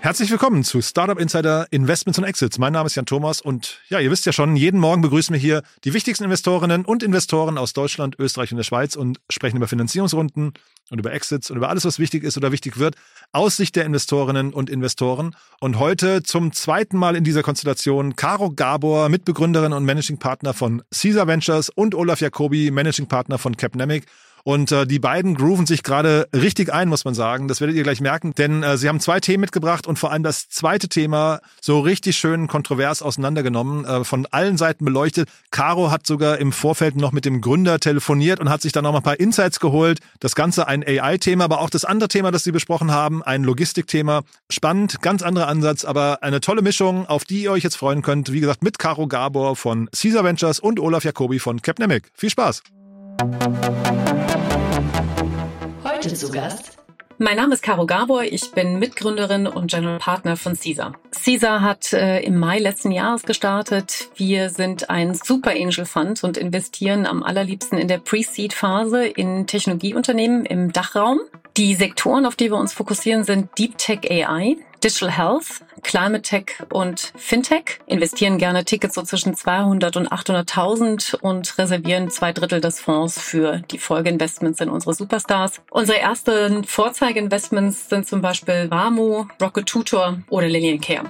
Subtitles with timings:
[0.00, 2.56] Herzlich willkommen zu Startup Insider Investments und Exits.
[2.58, 5.40] Mein Name ist Jan Thomas und ja, ihr wisst ja schon, jeden Morgen begrüßen wir
[5.40, 9.66] hier die wichtigsten Investorinnen und Investoren aus Deutschland, Österreich und der Schweiz und sprechen über
[9.66, 10.52] Finanzierungsrunden
[10.90, 12.94] und über Exits und über alles, was wichtig ist oder wichtig wird,
[13.32, 15.34] aus Sicht der Investorinnen und Investoren.
[15.60, 20.80] Und heute zum zweiten Mal in dieser Konstellation Caro Gabor, Mitbegründerin und Managing Partner von
[20.92, 24.06] Caesar Ventures und Olaf Jacobi, Managing Partner von Capnemic.
[24.48, 27.48] Und äh, die beiden grooven sich gerade richtig ein, muss man sagen.
[27.48, 30.22] Das werdet ihr gleich merken, denn äh, sie haben zwei Themen mitgebracht und vor allem
[30.22, 35.28] das zweite Thema so richtig schön kontrovers auseinandergenommen, äh, von allen Seiten beleuchtet.
[35.50, 38.92] Caro hat sogar im Vorfeld noch mit dem Gründer telefoniert und hat sich dann noch
[38.92, 39.98] mal ein paar Insights geholt.
[40.18, 44.22] Das Ganze ein AI-Thema, aber auch das andere Thema, das sie besprochen haben, ein Logistikthema.
[44.48, 48.32] Spannend, ganz anderer Ansatz, aber eine tolle Mischung, auf die ihr euch jetzt freuen könnt.
[48.32, 52.10] Wie gesagt, mit Caro Gabor von Caesar Ventures und Olaf Jacobi von Capnemic.
[52.14, 52.62] Viel Spaß!
[55.82, 56.78] Heute zu Gast
[57.20, 60.92] mein Name ist Caro Gabor, ich bin Mitgründerin und General Partner von Caesar.
[61.10, 64.08] Caesar hat äh, im Mai letzten Jahres gestartet.
[64.14, 70.46] Wir sind ein Super Angel Fund und investieren am allerliebsten in der Pre-Seed-Phase in Technologieunternehmen
[70.46, 71.18] im Dachraum.
[71.56, 76.62] Die Sektoren, auf die wir uns fokussieren, sind Deep Tech AI, Digital Health, Climate Tech
[76.72, 82.80] und Fintech, investieren gerne Tickets so zwischen 200 und 800.000 und reservieren zwei Drittel des
[82.80, 85.60] Fonds für die Folgeinvestments in unsere Superstars.
[85.70, 91.04] Unsere ersten Vorzeigeinvestments sind zum Beispiel Wamo, Rocket Tutor oder Lillian Care.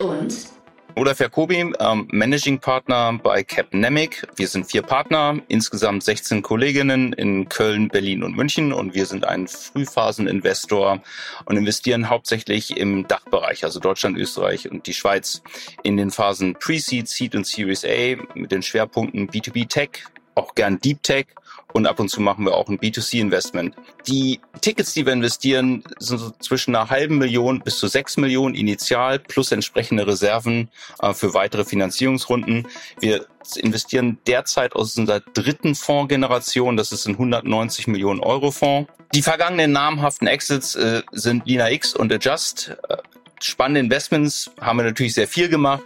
[0.00, 0.59] und
[1.00, 4.28] Olaf Jacobi, ähm, Managing Partner bei Capnemic.
[4.36, 8.74] Wir sind vier Partner, insgesamt 16 Kolleginnen in Köln, Berlin und München.
[8.74, 11.00] Und wir sind ein Frühphaseninvestor
[11.46, 15.42] und investieren hauptsächlich im Dachbereich, also Deutschland, Österreich und die Schweiz,
[15.84, 20.04] in den Phasen Pre-Seed, Seed und Series A mit den Schwerpunkten B2B Tech,
[20.34, 21.28] auch gern Deep Tech
[21.72, 23.74] und ab und zu machen wir auch ein B2C-Investment.
[24.06, 28.54] Die Tickets, die wir investieren, sind so zwischen einer halben Million bis zu sechs Millionen
[28.54, 30.70] initial plus entsprechende Reserven
[31.00, 32.66] äh, für weitere Finanzierungsrunden.
[33.00, 33.26] Wir
[33.56, 38.90] investieren derzeit aus unserer dritten Fondsgeneration, das ist ein 190 Millionen Euro Fonds.
[39.14, 42.76] Die vergangenen namhaften Exits äh, sind Lina X und Adjust.
[42.88, 42.96] Äh,
[43.40, 45.82] spannende Investments haben wir natürlich sehr viel gemacht,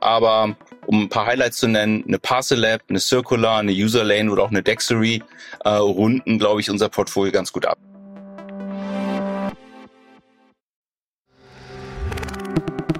[0.00, 0.56] aber
[0.92, 4.62] um ein paar Highlights zu nennen, eine Parcel-Lab, eine Circular, eine Userlane oder auch eine
[4.62, 5.22] Dexery
[5.64, 7.78] äh, runden, glaube ich, unser Portfolio ganz gut ab.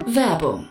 [0.06, 0.70] Werbung.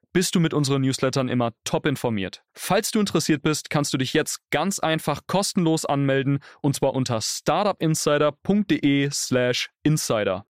[0.13, 2.43] bist du mit unseren Newslettern immer top informiert.
[2.53, 7.21] Falls du interessiert bist, kannst du dich jetzt ganz einfach kostenlos anmelden und zwar unter
[7.21, 10.45] startupinsider.de/slash insider.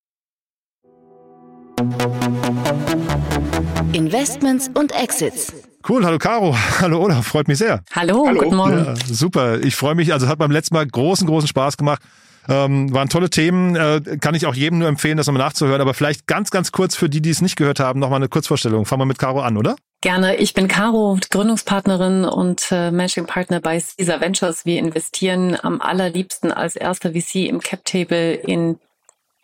[3.93, 5.53] Investments und Exits.
[5.87, 7.83] Cool, hallo Caro, hallo Olaf, freut mich sehr.
[7.93, 8.85] Hallo, guten Morgen.
[8.85, 12.01] Ja, super, ich freue mich, also hat beim letzten Mal großen, großen Spaß gemacht.
[12.49, 15.81] Ähm, waren tolle Themen, äh, kann ich auch jedem nur empfehlen, das nochmal nachzuhören.
[15.81, 18.85] Aber vielleicht ganz, ganz kurz für die, die es nicht gehört haben, nochmal eine Kurzvorstellung.
[18.85, 19.75] Fangen wir mit Caro an, oder?
[20.01, 20.37] Gerne.
[20.37, 24.65] Ich bin Caro, Gründungspartnerin und äh, Managing Partner bei Caesar Ventures.
[24.65, 28.79] Wir investieren am allerliebsten als erster VC im Cap Table in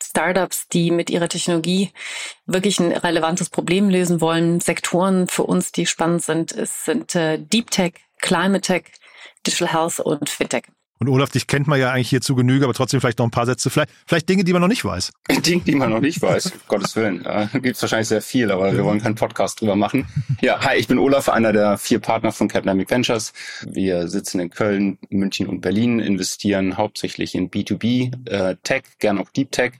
[0.01, 1.91] Startups, die mit ihrer Technologie
[2.45, 4.59] wirklich ein relevantes Problem lösen wollen.
[4.59, 8.83] Sektoren für uns, die spannend sind, es sind äh, Deep Tech, Climate Tech,
[9.45, 10.63] Digital Health und Fintech.
[10.99, 13.31] Und Olaf, dich kennt man ja eigentlich hier zu Genüge, aber trotzdem vielleicht noch ein
[13.31, 15.11] paar Sätze, vielleicht, vielleicht Dinge, die man noch nicht weiß.
[15.45, 17.23] Dinge, die man noch nicht weiß, um Gottes Willen.
[17.25, 20.07] Äh, Gibt es wahrscheinlich sehr viel, aber wir wollen keinen Podcast drüber machen.
[20.41, 23.33] Ja, hi, ich bin Olaf, einer der vier Partner von Capnamic Ventures.
[23.65, 29.29] Wir sitzen in Köln, München und Berlin, investieren hauptsächlich in B2B, äh, Tech, gern auch
[29.29, 29.73] Deep Tech.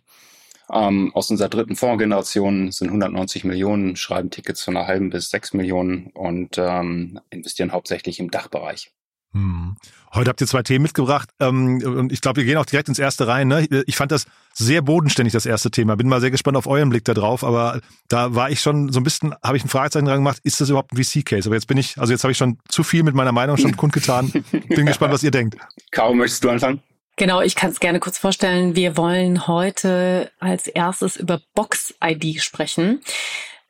[0.70, 5.54] Ähm, aus unserer dritten Fondsgeneration sind 190 Millionen, schreiben Tickets von einer halben bis sechs
[5.54, 8.92] Millionen und ähm, investieren hauptsächlich im Dachbereich.
[9.38, 9.75] Hm.
[10.13, 12.98] Heute habt ihr zwei Themen mitgebracht ähm, und ich glaube, wir gehen auch direkt ins
[12.98, 13.48] erste rein.
[13.48, 13.68] Ne?
[13.86, 15.95] Ich fand das sehr bodenständig, das erste Thema.
[15.95, 19.00] Bin mal sehr gespannt auf euren Blick da drauf, aber da war ich schon so
[19.00, 21.48] ein bisschen, habe ich ein Fragezeichen dran gemacht, ist das überhaupt ein VC-Case?
[21.48, 23.78] Aber jetzt bin ich, also jetzt habe ich schon zu viel mit meiner Meinung schon
[23.78, 24.31] kundgetan.
[24.69, 25.57] Bin gespannt, was ihr denkt.
[25.92, 26.81] Caro, möchtest du anfangen?
[27.18, 28.75] Genau, ich kann es gerne kurz vorstellen.
[28.75, 33.01] Wir wollen heute als erstes über Box ID sprechen.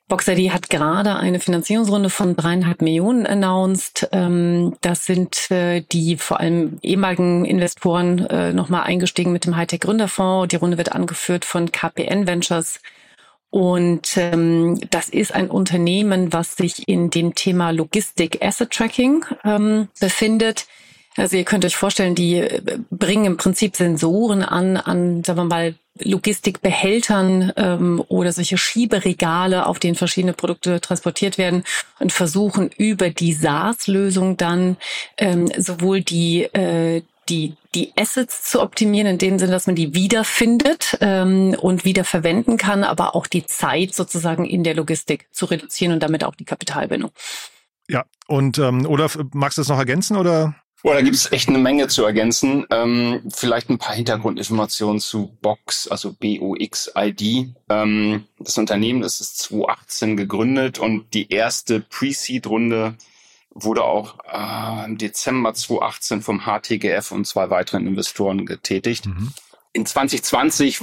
[0.07, 4.07] BoxID hat gerade eine Finanzierungsrunde von dreieinhalb Millionen announced.
[4.13, 9.81] Ähm, das sind äh, die vor allem ehemaligen Investoren äh, nochmal eingestiegen mit dem Hightech
[9.81, 10.47] Gründerfonds.
[10.49, 12.79] Die Runde wird angeführt von KPN Ventures.
[13.49, 19.89] Und ähm, das ist ein Unternehmen, was sich in dem Thema Logistik Asset Tracking ähm,
[19.99, 20.67] befindet.
[21.17, 25.45] Also ihr könnt euch vorstellen, die äh, bringen im Prinzip Sensoren an, an, sagen wir
[25.45, 31.63] mal, Logistikbehältern ähm, oder solche Schieberegale, auf denen verschiedene Produkte transportiert werden
[31.99, 34.77] und versuchen über die SaaS-Lösung dann
[35.17, 39.93] ähm, sowohl die äh, die, die Assets zu optimieren, in dem Sinne, dass man die
[39.93, 45.45] wiederfindet ähm, und wieder verwenden kann, aber auch die Zeit sozusagen in der Logistik zu
[45.45, 47.11] reduzieren und damit auch die Kapitalbindung.
[47.89, 50.55] Ja, und ähm, oder magst du das noch ergänzen oder?
[50.83, 52.65] Boah, da gibt es echt eine Menge zu ergänzen.
[52.69, 57.49] Ähm, vielleicht ein paar Hintergrundinformationen zu Box, also B-O-X-I-D.
[57.69, 62.95] Ähm, das Unternehmen das ist 2018 gegründet und die erste Pre-Seed-Runde
[63.49, 69.07] wurde auch äh, im Dezember 2018 vom HTGF und zwei weiteren Investoren getätigt.
[69.07, 69.33] Mhm.
[69.73, 70.81] In 2020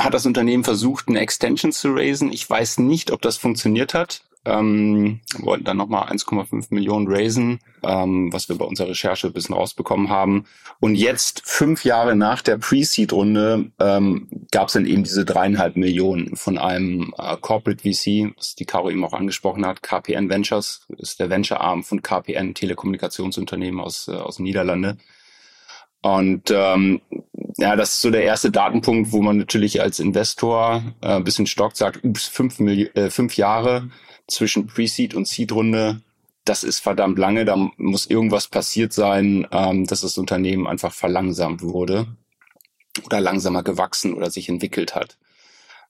[0.00, 2.32] hat das Unternehmen versucht, eine Extension zu raisen.
[2.32, 8.32] Ich weiß nicht, ob das funktioniert hat ähm, wollten dann nochmal 1,5 Millionen raisen, ähm,
[8.32, 10.46] was wir bei unserer Recherche ein bisschen rausbekommen haben.
[10.80, 16.34] Und jetzt, fünf Jahre nach der Pre-Seed-Runde, ähm, gab es dann eben diese dreieinhalb Millionen
[16.36, 21.20] von einem äh, Corporate VC, was die Caro eben auch angesprochen hat, KPN Ventures, ist
[21.20, 24.96] der Venture-Arm von KPN, Telekommunikationsunternehmen aus, äh, aus Niederlande.
[26.02, 27.00] Und ähm,
[27.56, 31.46] ja, das ist so der erste Datenpunkt, wo man natürlich als Investor äh, ein bisschen
[31.46, 33.90] stockt, sagt, ups, fünf, Milli äh, fünf Jahre,
[34.26, 36.02] zwischen Pre-Seed und Seed-Runde,
[36.44, 37.44] das ist verdammt lange.
[37.44, 42.06] Da muss irgendwas passiert sein, ähm, dass das Unternehmen einfach verlangsamt wurde
[43.04, 45.18] oder langsamer gewachsen oder sich entwickelt hat.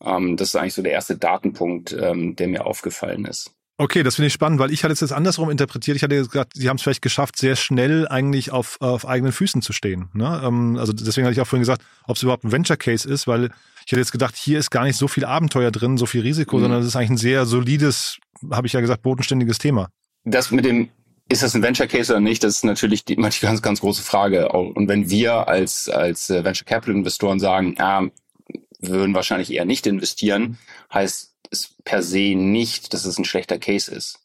[0.04, 3.52] Ähm, das ist eigentlich so der erste Datenpunkt, ähm, der mir aufgefallen ist.
[3.82, 5.96] Okay, das finde ich spannend, weil ich hatte es jetzt andersrum interpretiert.
[5.96, 9.60] Ich hatte gesagt, sie haben es vielleicht geschafft, sehr schnell eigentlich auf, auf eigenen Füßen
[9.60, 10.08] zu stehen.
[10.14, 10.40] Ne?
[10.44, 13.26] Ähm, also deswegen hatte ich auch vorhin gesagt, ob es überhaupt ein Venture Case ist,
[13.26, 13.46] weil
[13.84, 16.58] ich hätte jetzt gedacht, hier ist gar nicht so viel Abenteuer drin, so viel Risiko,
[16.58, 16.60] mhm.
[16.60, 18.18] sondern es ist eigentlich ein sehr solides,
[18.52, 19.88] habe ich ja gesagt, bodenständiges Thema.
[20.22, 20.88] Das mit dem
[21.28, 22.44] ist das ein Venture Case oder nicht?
[22.44, 24.50] Das ist natürlich die, die ganz, ganz große Frage.
[24.50, 28.02] Und wenn wir als, als äh, Venture Capital Investoren sagen, ja,
[28.78, 30.56] wir würden wahrscheinlich eher nicht investieren,
[30.94, 34.20] heißt es per se nicht, dass es ein schlechter Case ist.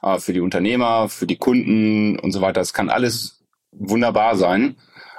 [0.00, 4.76] Aber für die Unternehmer, für die Kunden und so weiter, es kann alles wunderbar sein.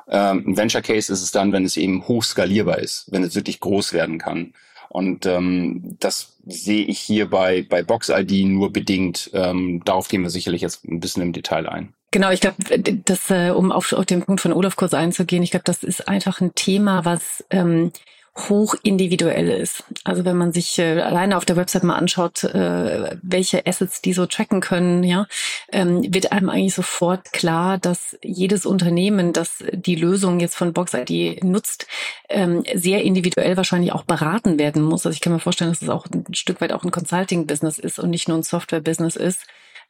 [0.09, 3.35] Ähm, ein Venture Case ist es dann, wenn es eben hoch skalierbar ist, wenn es
[3.35, 4.53] wirklich groß werden kann.
[4.89, 9.29] Und ähm, das sehe ich hier bei, bei Box ID nur bedingt.
[9.33, 11.93] Ähm, darauf gehen wir sicherlich jetzt ein bisschen im Detail ein.
[12.11, 12.55] Genau, ich glaube,
[13.03, 16.07] das, äh, um auf, auf den Punkt von Olaf kurz einzugehen, ich glaube, das ist
[16.07, 17.91] einfach ein Thema, was ähm,
[18.37, 19.83] hoch individuell ist.
[20.03, 24.13] Also wenn man sich äh, alleine auf der Website mal anschaut, äh, welche Assets die
[24.13, 25.27] so tracken können, ja,
[25.71, 31.43] ähm, wird einem eigentlich sofort klar, dass jedes Unternehmen, das die Lösung jetzt von BoxID
[31.43, 31.87] nutzt,
[32.29, 35.05] ähm, sehr individuell wahrscheinlich auch beraten werden muss.
[35.05, 37.99] Also ich kann mir vorstellen, dass es auch ein Stück weit auch ein Consulting-Business ist
[37.99, 39.45] und nicht nur ein Software-Business ist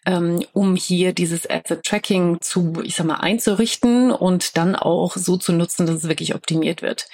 [0.07, 5.35] ähm, um hier dieses Asset Tracking zu, ich sag mal, einzurichten und dann auch so
[5.35, 7.07] zu nutzen, dass es wirklich optimiert wird.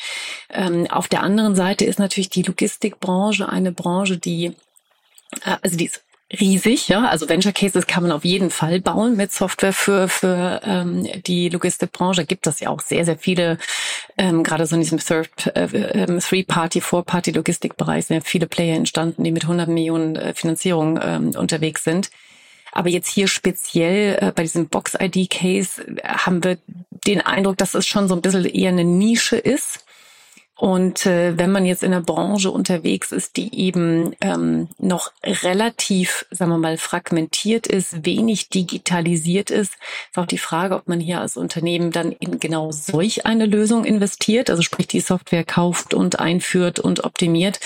[0.51, 4.53] Ähm, auf der anderen Seite ist natürlich die Logistikbranche eine Branche, die
[5.43, 6.03] äh, also die ist
[6.39, 7.07] riesig, ja.
[7.07, 11.49] Also Venture Cases kann man auf jeden Fall bauen mit Software für für ähm, die
[11.49, 12.25] Logistikbranche.
[12.25, 13.57] Gibt es ja auch sehr sehr viele,
[14.19, 18.21] ähm, gerade so in diesem Third äh, ähm, Three Party, Four Party Logistikbereich sind ja
[18.23, 22.11] viele Player entstanden, die mit 100 Millionen äh, Finanzierung ähm, unterwegs sind.
[22.73, 26.57] Aber jetzt hier speziell äh, bei diesem Box-ID-Case äh, haben wir
[27.05, 29.85] den Eindruck, dass es schon so ein bisschen eher eine Nische ist.
[30.55, 36.25] Und äh, wenn man jetzt in der Branche unterwegs ist, die eben ähm, noch relativ,
[36.31, 41.21] sagen wir mal, fragmentiert ist, wenig digitalisiert ist, ist auch die Frage, ob man hier
[41.21, 46.19] als Unternehmen dann in genau solch eine Lösung investiert, also sprich die Software kauft und
[46.19, 47.59] einführt und optimiert,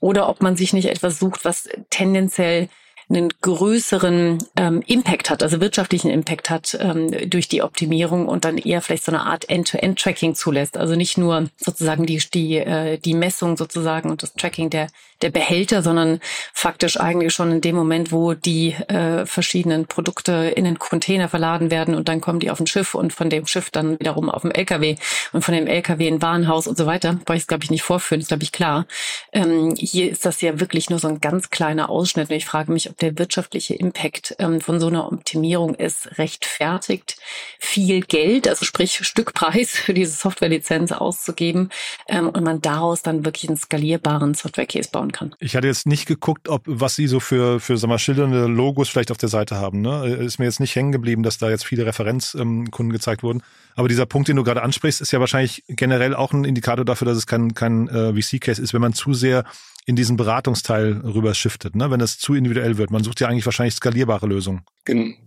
[0.00, 2.68] oder ob man sich nicht etwas sucht, was tendenziell
[3.10, 8.58] einen größeren ähm, Impact hat, also wirtschaftlichen Impact hat ähm, durch die Optimierung und dann
[8.58, 10.76] eher vielleicht so eine Art End-to-End-Tracking zulässt.
[10.76, 14.88] Also nicht nur sozusagen die, die, äh, die Messung sozusagen und das Tracking der,
[15.22, 16.20] der Behälter, sondern
[16.52, 21.70] faktisch eigentlich schon in dem Moment, wo die äh, verschiedenen Produkte in den Container verladen
[21.70, 24.42] werden und dann kommen die auf ein Schiff und von dem Schiff dann wiederum auf
[24.42, 24.96] dem LKW
[25.32, 27.18] und von dem LKW in Warenhaus und so weiter.
[27.24, 28.86] Brauche ich es, glaube ich, nicht vorführen, ist, glaube ich, klar.
[29.32, 32.70] Ähm, hier ist das ja wirklich nur so ein ganz kleiner Ausschnitt und ich frage
[32.70, 37.16] mich, ob der wirtschaftliche Impact ähm, von so einer Optimierung ist, rechtfertigt,
[37.58, 41.70] viel Geld, also sprich Stückpreis für diese Softwarelizenz auszugeben
[42.08, 45.34] ähm, und man daraus dann wirklich einen skalierbaren Software-Case bauen kann.
[45.38, 48.88] Ich hatte jetzt nicht geguckt, ob was Sie so für, für sag mal, schildernde Logos
[48.88, 49.80] vielleicht auf der Seite haben.
[49.80, 50.06] Ne?
[50.16, 53.42] Ist mir jetzt nicht hängen geblieben, dass da jetzt viele Referenzkunden ähm, gezeigt wurden.
[53.74, 57.06] Aber dieser Punkt, den du gerade ansprichst, ist ja wahrscheinlich generell auch ein Indikator dafür,
[57.06, 59.44] dass es kein, kein äh, VC-Case ist, wenn man zu sehr
[59.88, 61.90] in diesen Beratungsteil rüber shiftet, ne?
[61.90, 62.90] wenn es zu individuell wird.
[62.90, 64.60] Man sucht ja eigentlich wahrscheinlich skalierbare Lösungen.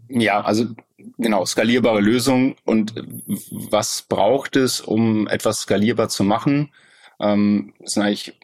[0.07, 0.67] Ja, also
[1.17, 2.55] genau, skalierbare Lösungen.
[2.63, 2.93] Und
[3.49, 6.69] was braucht es, um etwas skalierbar zu machen?
[7.19, 8.37] Ähm, ist eigentlich,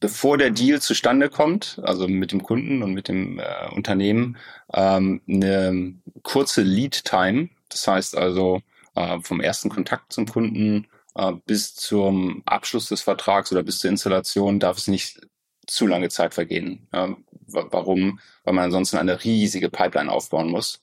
[0.00, 3.44] bevor der Deal zustande kommt, also mit dem Kunden und mit dem äh,
[3.74, 4.38] Unternehmen,
[4.72, 7.50] ähm, eine kurze Lead-Time.
[7.68, 8.62] Das heißt also
[8.94, 13.90] äh, vom ersten Kontakt zum Kunden äh, bis zum Abschluss des Vertrags oder bis zur
[13.90, 15.27] Installation darf es nicht
[15.68, 16.88] zu lange Zeit vergehen.
[16.92, 18.20] Ähm, warum?
[18.44, 20.82] Weil man ansonsten eine riesige Pipeline aufbauen muss.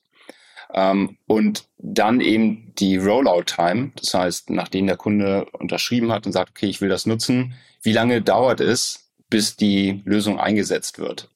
[0.72, 6.50] Ähm, und dann eben die Rollout-Time, das heißt, nachdem der Kunde unterschrieben hat und sagt,
[6.50, 11.30] okay, ich will das nutzen, wie lange dauert es, bis die Lösung eingesetzt wird?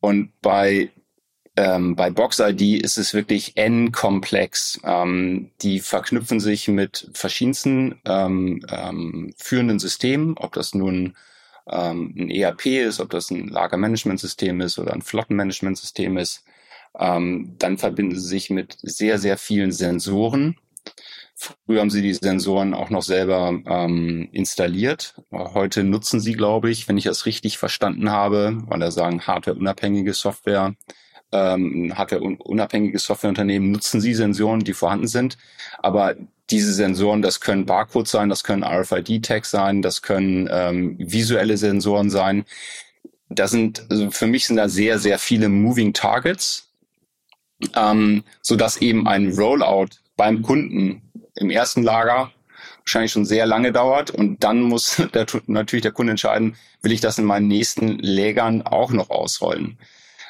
[0.00, 0.90] Und bei
[1.56, 4.80] ähm, bei BoxID ist es wirklich n-komplex.
[4.82, 11.16] Ähm, die verknüpfen sich mit verschiedensten ähm, ähm, führenden Systemen, ob das nun
[11.70, 16.44] ähm, ein ERP ist, ob das ein Lagermanagementsystem ist oder ein Flottenmanagementsystem ist.
[16.98, 20.56] Ähm, dann verbinden sie sich mit sehr, sehr vielen Sensoren.
[21.34, 25.16] Früher haben sie die Sensoren auch noch selber ähm, installiert.
[25.32, 30.14] Heute nutzen sie, glaube ich, wenn ich das richtig verstanden habe, weil da sagen hardwareunabhängige
[30.14, 30.74] Software,
[31.32, 35.36] ähm, hardwareunabhängige Softwareunternehmen nutzen sie Sensoren, die vorhanden sind.
[35.78, 36.14] Aber
[36.50, 42.10] diese Sensoren, das können Barcodes sein, das können RFID-Tags sein, das können ähm, visuelle Sensoren
[42.10, 42.44] sein.
[43.28, 46.68] Da sind, also für mich sind da sehr, sehr viele Moving Targets,
[47.74, 51.02] ähm, so dass eben ein Rollout beim Kunden
[51.34, 52.30] im ersten Lager
[52.80, 57.00] wahrscheinlich schon sehr lange dauert und dann muss der, natürlich der Kunde entscheiden, will ich
[57.00, 59.78] das in meinen nächsten Lägern auch noch ausrollen.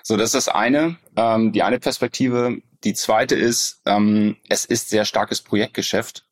[0.06, 2.58] So, das ist das eine, ähm, die eine Perspektive.
[2.84, 6.26] Die zweite ist, ähm, es ist sehr starkes Projektgeschäft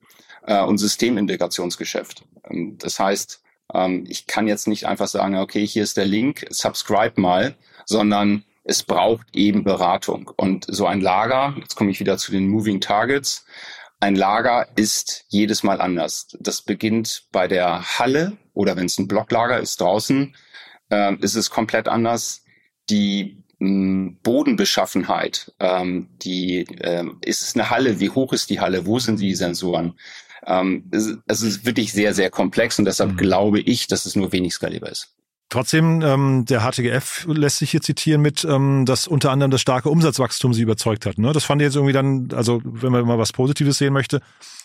[0.47, 2.23] äh, und Systemintegrationsgeschäft.
[2.51, 6.45] Ähm, das heißt, ähm, ich kann jetzt nicht einfach sagen, okay, hier ist der Link,
[6.51, 10.31] subscribe mal, sondern es braucht eben Beratung.
[10.37, 13.47] Und so ein Lager, jetzt komme ich wieder zu den Moving Targets,
[14.01, 16.37] ein Lager ist jedes Mal anders.
[16.41, 20.37] Das beginnt bei der Halle oder wenn es ein Blocklager ist draußen,
[20.91, 22.45] äh, ist es komplett anders.
[22.91, 23.43] Die
[24.23, 29.21] Bodenbeschaffenheit, ähm, die ähm, ist es eine Halle, wie hoch ist die Halle, wo sind
[29.21, 29.95] die Sensoren?
[30.47, 33.17] Ähm, es, es ist wirklich sehr, sehr komplex und deshalb mhm.
[33.19, 35.15] glaube ich, dass es nur wenig skalierbar ist.
[35.53, 39.91] Trotzdem, ähm, der HTGF lässt sich hier zitieren mit, ähm, dass unter anderem das starke
[39.91, 41.19] Umsatzwachstum sie überzeugt hat.
[41.19, 41.31] Ne?
[41.35, 44.23] Das fand ich jetzt irgendwie dann, also wenn man mal was Positives sehen möchte,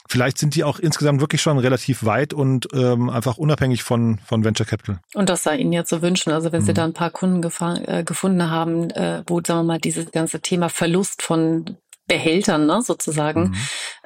[0.08, 4.46] vielleicht sind die auch insgesamt wirklich schon relativ weit und ähm, einfach unabhängig von, von
[4.46, 5.02] Venture Capital.
[5.14, 6.32] Und das sei Ihnen ja zu wünschen.
[6.32, 6.66] Also wenn mhm.
[6.68, 10.40] Sie da ein paar Kunden äh, gefunden haben, äh, wo, sagen wir mal, dieses ganze
[10.40, 11.76] Thema Verlust von
[12.08, 13.56] Behältern ne, sozusagen mhm.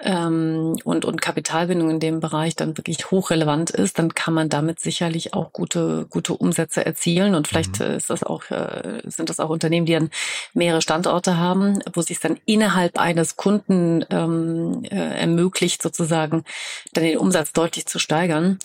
[0.01, 4.79] ähm, und, und Kapitalbindung in dem Bereich dann wirklich hochrelevant ist, dann kann man damit
[4.79, 7.35] sicherlich auch gute, gute Umsätze erzielen.
[7.35, 7.85] Und vielleicht mhm.
[7.85, 10.09] ist das auch, äh, sind das auch Unternehmen, die dann
[10.53, 16.43] mehrere Standorte haben, wo sich dann innerhalb eines Kunden ähm, äh, ermöglicht, sozusagen
[16.93, 18.57] dann den Umsatz deutlich zu steigern.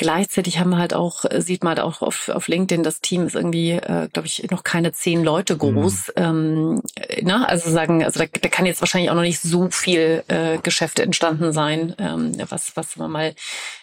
[0.00, 3.26] Gleichzeitig haben wir halt auch, äh, sieht man halt auch auf, auf LinkedIn, das Team
[3.26, 6.12] ist irgendwie, äh, glaube ich, noch keine zehn Leute groß.
[6.16, 6.22] Mhm.
[6.24, 6.82] Ähm,
[7.20, 10.56] na, also sagen, also da, da kann jetzt wahrscheinlich auch noch nicht so viel äh,
[10.62, 13.34] Geschäfte entstanden sein, ähm, was, was man mal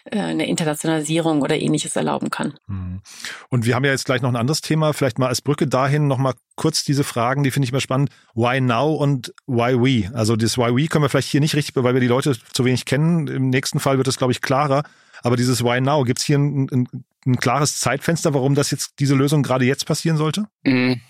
[0.06, 2.56] äh, eine Internationalisierung oder ähnliches erlauben kann.
[2.66, 3.02] Mhm.
[3.50, 6.08] Und wir haben ja jetzt gleich noch ein anderes Thema, vielleicht mal als Brücke dahin
[6.08, 8.10] nochmal kurz diese Fragen, die finde ich immer spannend.
[8.34, 10.12] Why now und why we?
[10.16, 12.66] Also das why we können wir vielleicht hier nicht richtig, weil wir die Leute zu
[12.66, 13.28] wenig kennen.
[13.28, 14.82] Im nächsten Fall wird es, glaube ich, klarer.
[15.24, 16.88] Aber dieses Why Now, gibt es hier ein, ein,
[17.26, 20.46] ein, klares Zeitfenster, warum das jetzt diese Lösung gerade jetzt passieren sollte?
[20.64, 21.02] Mhm.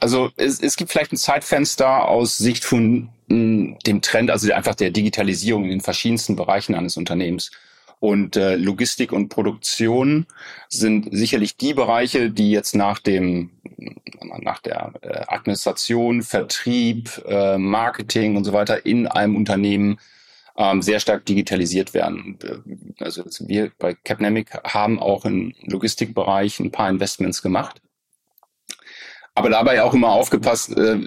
[0.00, 4.74] Also es, es gibt vielleicht ein Zeitfenster aus Sicht von mh, dem Trend, also einfach
[4.74, 7.50] der Digitalisierung in den verschiedensten Bereichen eines Unternehmens.
[7.98, 10.26] Und äh, Logistik und Produktion
[10.68, 13.50] sind sicherlich die Bereiche, die jetzt nach dem
[14.42, 19.98] nach der äh, Administration, Vertrieb, äh, Marketing und so weiter in einem Unternehmen
[20.56, 22.38] ähm, sehr stark digitalisiert werden.
[22.98, 27.80] Also wir bei Capnamic haben auch im Logistikbereich ein paar Investments gemacht.
[29.34, 30.98] Aber dabei auch immer aufgepasst, äh,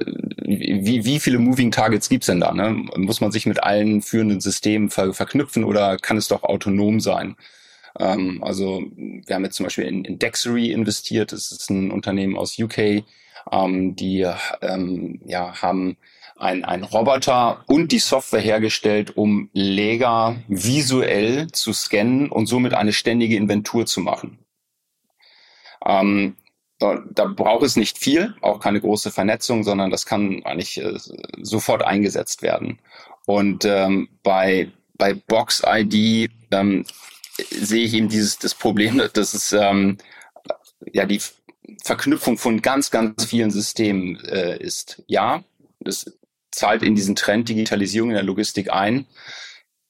[0.46, 2.54] wie, wie viele Moving Targets gibt's denn da?
[2.54, 2.86] Ne?
[2.96, 7.36] Muss man sich mit allen führenden Systemen ver verknüpfen oder kann es doch autonom sein?
[8.00, 11.32] Ähm, also wir haben jetzt zum Beispiel in, in Dexery investiert.
[11.32, 13.04] Das ist ein Unternehmen aus UK.
[13.52, 14.28] Ähm, die
[14.62, 15.98] ähm, ja, haben
[16.40, 22.94] ein, ein Roboter und die Software hergestellt, um Leger visuell zu scannen und somit eine
[22.94, 24.40] ständige Inventur zu machen.
[25.86, 26.38] Ähm,
[26.80, 30.98] da braucht es nicht viel, auch keine große Vernetzung, sondern das kann eigentlich äh,
[31.42, 32.80] sofort eingesetzt werden.
[33.26, 36.86] Und ähm, bei, bei Box ID ähm,
[37.50, 39.98] sehe ich eben dieses das Problem, dass es ähm,
[40.94, 41.22] ja die
[41.84, 45.04] Verknüpfung von ganz, ganz vielen Systemen äh, ist.
[45.08, 45.44] Ja,
[45.82, 46.19] das
[46.60, 49.06] zahlt in diesen Trend Digitalisierung in der Logistik ein.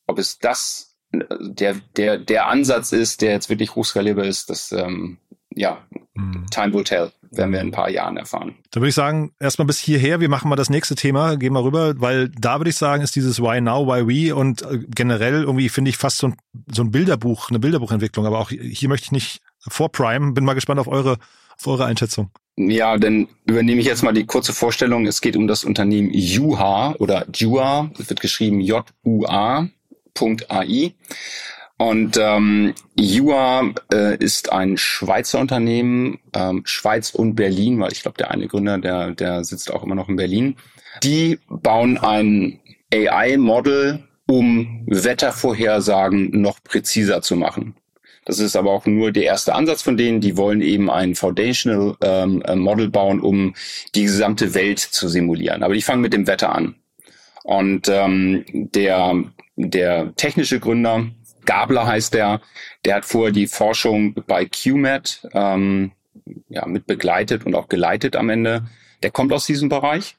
[0.07, 4.71] Ob es das äh, der, der, der Ansatz ist, der jetzt wirklich hochskalierbar ist, das
[4.71, 5.17] ähm,
[5.55, 5.83] ja,
[6.15, 6.45] hm.
[6.51, 8.55] time will tell, werden wir in ein paar Jahren erfahren.
[8.69, 11.63] Da würde ich sagen, erstmal bis hierher, wir machen mal das nächste Thema, gehen mal
[11.63, 15.43] rüber, weil da würde ich sagen, ist dieses Why Now, Why We und äh, generell
[15.43, 16.35] irgendwie finde ich fast so ein,
[16.71, 20.53] so ein Bilderbuch, eine Bilderbuchentwicklung, aber auch hier möchte ich nicht vor Prime, bin mal
[20.53, 21.17] gespannt auf eure,
[21.59, 22.31] auf eure Einschätzung.
[22.57, 25.05] Ja, dann übernehme ich jetzt mal die kurze Vorstellung.
[25.05, 29.71] Es geht um das Unternehmen Juha oder Jua, es wird geschrieben J-U-A.ai.
[31.77, 38.17] Und ähm, Jua äh, ist ein Schweizer Unternehmen, ähm, Schweiz und Berlin, weil ich glaube,
[38.17, 40.57] der eine Gründer, der, der sitzt auch immer noch in Berlin.
[41.03, 42.59] Die bauen ein
[42.93, 47.75] AI-Model, um Wettervorhersagen noch präziser zu machen.
[48.29, 50.21] Das ist aber auch nur der erste Ansatz von denen.
[50.21, 53.55] Die wollen eben ein Foundational ähm, äh, Model bauen, um
[53.95, 55.63] die gesamte Welt zu simulieren.
[55.63, 56.75] Aber die fangen mit dem Wetter an.
[57.43, 59.23] Und ähm, der,
[59.55, 61.07] der technische Gründer,
[61.45, 62.39] Gabler heißt der,
[62.85, 65.93] der hat vorher die Forschung bei QMAT ähm,
[66.49, 68.67] ja, mit begleitet und auch geleitet am Ende.
[69.01, 70.18] Der kommt aus diesem Bereich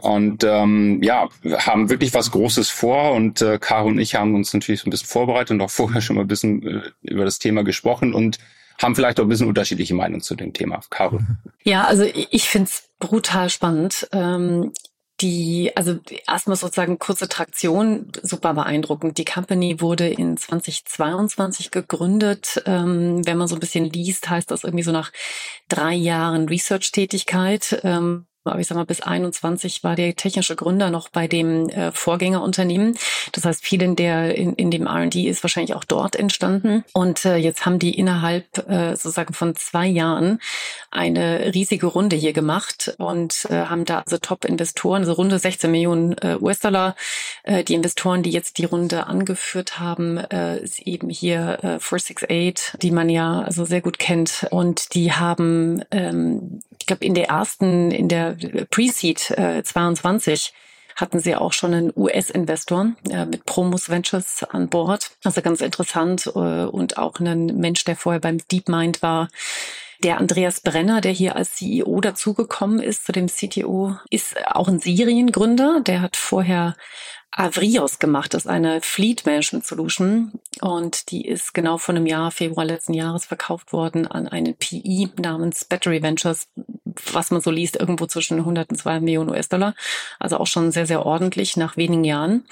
[0.00, 4.52] und ähm, ja, haben wirklich was Großes vor und äh, Caro und ich haben uns
[4.52, 7.38] natürlich so ein bisschen vorbereitet und auch vorher schon mal ein bisschen äh, über das
[7.38, 8.38] Thema gesprochen und
[8.82, 10.80] haben vielleicht auch ein bisschen unterschiedliche Meinungen zu dem Thema.
[10.90, 11.20] Caro.
[11.62, 14.08] Ja, also ich finde es brutal spannend.
[14.12, 14.72] Ähm,
[15.20, 19.16] die, also erstmal sozusagen kurze Traktion, super beeindruckend.
[19.16, 22.62] Die Company wurde in 2022 gegründet.
[22.66, 25.12] Ähm, wenn man so ein bisschen liest, heißt das irgendwie so nach
[25.68, 27.80] drei Jahren Research-Tätigkeit.
[27.84, 31.92] Ähm, aber ich sag mal, bis 21 war der technische Gründer noch bei dem äh,
[31.92, 32.96] Vorgängerunternehmen.
[33.32, 36.84] Das heißt, viel in der in, in dem R&D ist wahrscheinlich auch dort entstanden.
[36.92, 40.40] Und äh, jetzt haben die innerhalb äh, sozusagen von zwei Jahren
[40.90, 46.12] eine riesige Runde hier gemacht und äh, haben da also Top-Investoren, also runde 16 Millionen
[46.18, 46.96] äh, US-Dollar.
[47.42, 52.78] Äh, die Investoren, die jetzt die Runde angeführt haben, äh, ist eben hier äh, 468,
[52.80, 54.46] die man ja also sehr gut kennt.
[54.50, 60.52] Und die haben, ähm, ich glaube, in der ersten, in der Pre-Seed äh, 22
[60.96, 65.10] hatten sie auch schon einen US-Investor äh, mit Promus Ventures an Bord.
[65.24, 69.28] Also ganz interessant äh, und auch einen Mensch, der vorher beim DeepMind war.
[70.02, 74.78] Der Andreas Brenner, der hier als CEO dazugekommen ist zu dem CTO, ist auch ein
[74.78, 75.80] Seriengründer.
[75.80, 76.76] Der hat vorher
[77.36, 78.34] Avrios gemacht.
[78.34, 82.94] Das ist eine Fleet Management Solution und die ist genau vor einem Jahr, Februar letzten
[82.94, 86.48] Jahres, verkauft worden an einen PI namens Battery Ventures,
[87.12, 89.74] was man so liest, irgendwo zwischen 100 und 2 Millionen US-Dollar.
[90.18, 92.44] Also auch schon sehr, sehr ordentlich nach wenigen Jahren.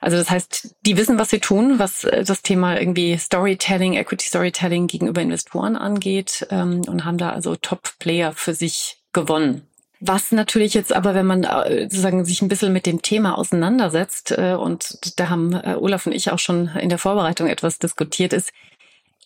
[0.00, 4.26] Also das heißt, die wissen, was sie tun, was äh, das Thema irgendwie Storytelling, Equity
[4.28, 9.66] Storytelling gegenüber Investoren angeht ähm, und haben da also Top-Player für sich gewonnen.
[10.00, 14.32] Was natürlich jetzt aber, wenn man äh, sozusagen sich ein bisschen mit dem Thema auseinandersetzt,
[14.32, 18.52] äh, und da haben Olaf und ich auch schon in der Vorbereitung etwas diskutiert, ist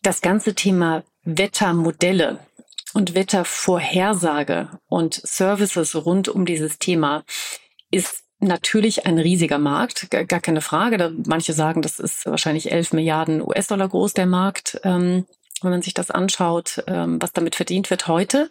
[0.02, 2.38] das ganze Thema Wettermodelle
[2.98, 7.22] und Wettervorhersage und Services rund um dieses Thema
[7.92, 11.14] ist natürlich ein riesiger Markt, gar keine Frage.
[11.24, 15.26] Manche sagen, das ist wahrscheinlich 11 Milliarden US-Dollar groß, der Markt, ähm,
[15.62, 18.50] wenn man sich das anschaut, ähm, was damit verdient wird heute.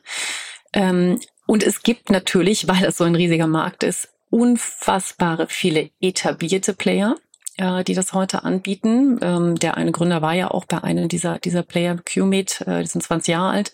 [0.71, 6.73] Ähm, und es gibt natürlich, weil das so ein riesiger Markt ist, unfassbare viele etablierte
[6.73, 7.17] Player,
[7.57, 9.57] äh, die das heute anbieten.
[9.59, 13.03] Der eine Gründer war ja auch bei einem dieser, dieser Player, QMate, äh, die sind
[13.03, 13.73] 20 Jahre alt.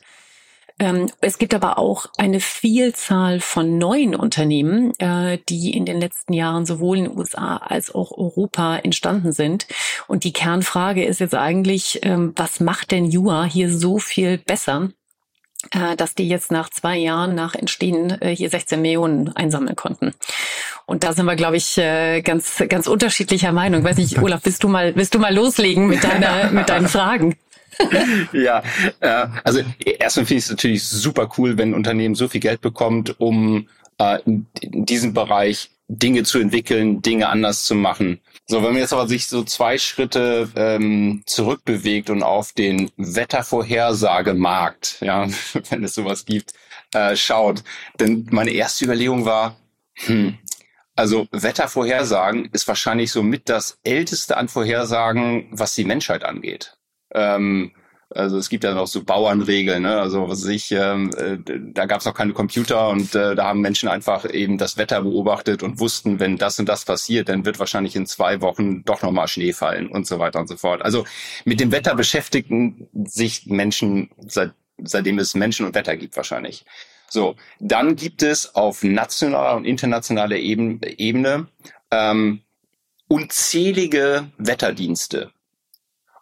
[0.79, 6.33] Ähm, es gibt aber auch eine Vielzahl von neuen Unternehmen, äh, die in den letzten
[6.33, 9.67] Jahren sowohl in den USA als auch Europa entstanden sind.
[10.07, 14.89] Und die Kernfrage ist jetzt eigentlich, ähm, was macht denn Jua hier so viel besser?
[15.71, 20.13] Äh, dass die jetzt nach zwei Jahren nach Entstehen äh, hier 16 Millionen einsammeln konnten.
[20.85, 23.79] Und da sind wir, glaube ich, ganz, ganz unterschiedlicher Meinung.
[23.79, 26.87] Ich weiß nicht, Olaf, willst du mal, willst du mal loslegen mit deiner, mit deinen
[26.89, 27.37] Fragen?
[28.33, 28.63] ja,
[28.99, 32.61] äh, also erstmal finde ich es natürlich super cool, wenn ein Unternehmen so viel Geld
[32.61, 33.67] bekommt, um
[33.99, 38.19] äh, in, in diesem Bereich Dinge zu entwickeln, Dinge anders zu machen.
[38.45, 44.97] So, wenn man jetzt aber sich so zwei Schritte ähm, zurückbewegt und auf den Wettervorhersagemarkt,
[45.01, 45.27] ja,
[45.69, 46.53] wenn es sowas gibt,
[46.93, 47.63] äh, schaut,
[47.99, 49.57] denn meine erste Überlegung war,
[49.93, 50.37] hm,
[50.95, 56.77] also Wettervorhersagen ist wahrscheinlich so mit das älteste an Vorhersagen, was die Menschheit angeht.
[57.13, 57.71] Ähm,
[58.15, 59.99] also es gibt ja noch so Bauernregeln, ne?
[59.99, 61.37] also was ich, ähm, äh,
[61.73, 65.01] da gab es noch keine Computer und äh, da haben Menschen einfach eben das Wetter
[65.01, 69.01] beobachtet und wussten, wenn das und das passiert, dann wird wahrscheinlich in zwei Wochen doch
[69.01, 70.83] nochmal Schnee fallen und so weiter und so fort.
[70.83, 71.05] Also
[71.45, 76.65] mit dem Wetter beschäftigen sich Menschen seit, seitdem es Menschen und Wetter gibt wahrscheinlich.
[77.09, 81.47] So, dann gibt es auf nationaler und internationaler Ebene
[81.91, 82.41] ähm,
[83.07, 85.31] unzählige Wetterdienste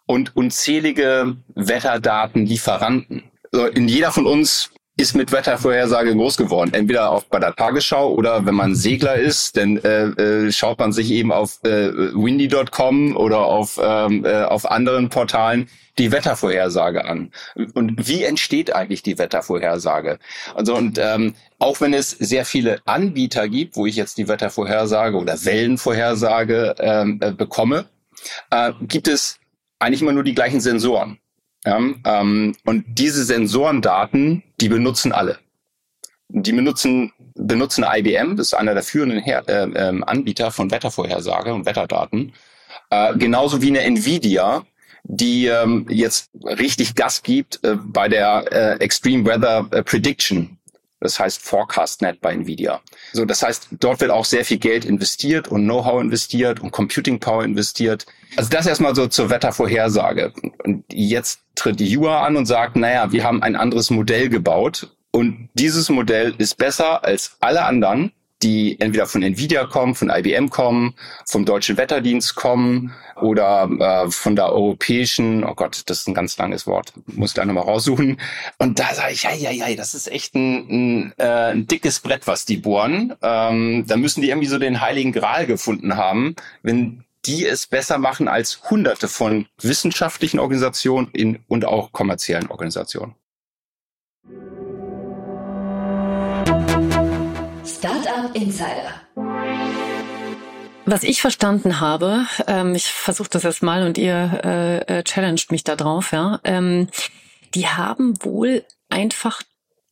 [0.06, 3.24] und unzählige Wetterdatenlieferanten.
[3.50, 6.74] So, in jeder von uns ist mit Wettervorhersage groß geworden.
[6.74, 10.92] Entweder auch bei der Tagesschau oder wenn man Segler ist, dann äh, äh, schaut man
[10.92, 17.32] sich eben auf äh, windy.com oder auf, ähm, äh, auf anderen Portalen die Wettervorhersage an.
[17.74, 20.18] Und wie entsteht eigentlich die Wettervorhersage?
[20.54, 25.16] Also und ähm, auch wenn es sehr viele Anbieter gibt, wo ich jetzt die Wettervorhersage
[25.16, 27.86] oder Wellenvorhersage ähm, äh, bekomme,
[28.50, 29.38] äh, gibt es
[29.82, 31.18] eigentlich immer nur die gleichen Sensoren.
[31.64, 35.38] Ja, ähm, und diese Sensorendaten, die benutzen alle.
[36.28, 41.54] Die benutzen, benutzen IBM, das ist einer der führenden Her äh, äh, Anbieter von Wettervorhersage
[41.54, 42.32] und Wetterdaten.
[42.90, 44.64] Äh, genauso wie eine Nvidia,
[45.04, 50.58] die ähm, jetzt richtig Gas gibt äh, bei der äh, Extreme Weather äh, Prediction.
[51.02, 52.80] Das heißt ForecastNet bei Nvidia.
[53.12, 57.18] So, das heißt, dort wird auch sehr viel Geld investiert und Know-how investiert und Computing
[57.18, 58.06] Power investiert.
[58.36, 60.32] Also das erstmal so zur Wettervorhersage.
[60.64, 64.94] Und jetzt tritt die Jura an und sagt, naja, wir haben ein anderes Modell gebaut
[65.10, 70.50] und dieses Modell ist besser als alle anderen die entweder von Nvidia kommen, von IBM
[70.50, 70.94] kommen,
[71.26, 76.36] vom Deutschen Wetterdienst kommen oder äh, von der europäischen, oh Gott, das ist ein ganz
[76.38, 78.20] langes Wort, muss ich da nochmal raussuchen.
[78.58, 82.00] Und da sage ich, ja, ja, ja, das ist echt ein, ein, äh, ein dickes
[82.00, 83.14] Brett, was die bohren.
[83.22, 87.98] Ähm, da müssen die irgendwie so den heiligen Gral gefunden haben, wenn die es besser
[87.98, 93.14] machen als hunderte von wissenschaftlichen Organisationen in, und auch kommerziellen Organisationen.
[98.34, 98.92] Insider.
[100.84, 105.52] Was ich verstanden habe, ähm, ich versuche das jetzt mal und ihr äh, äh, challenged
[105.52, 106.40] mich da drauf, ja.
[106.44, 106.88] Ähm,
[107.54, 109.42] die haben wohl einfach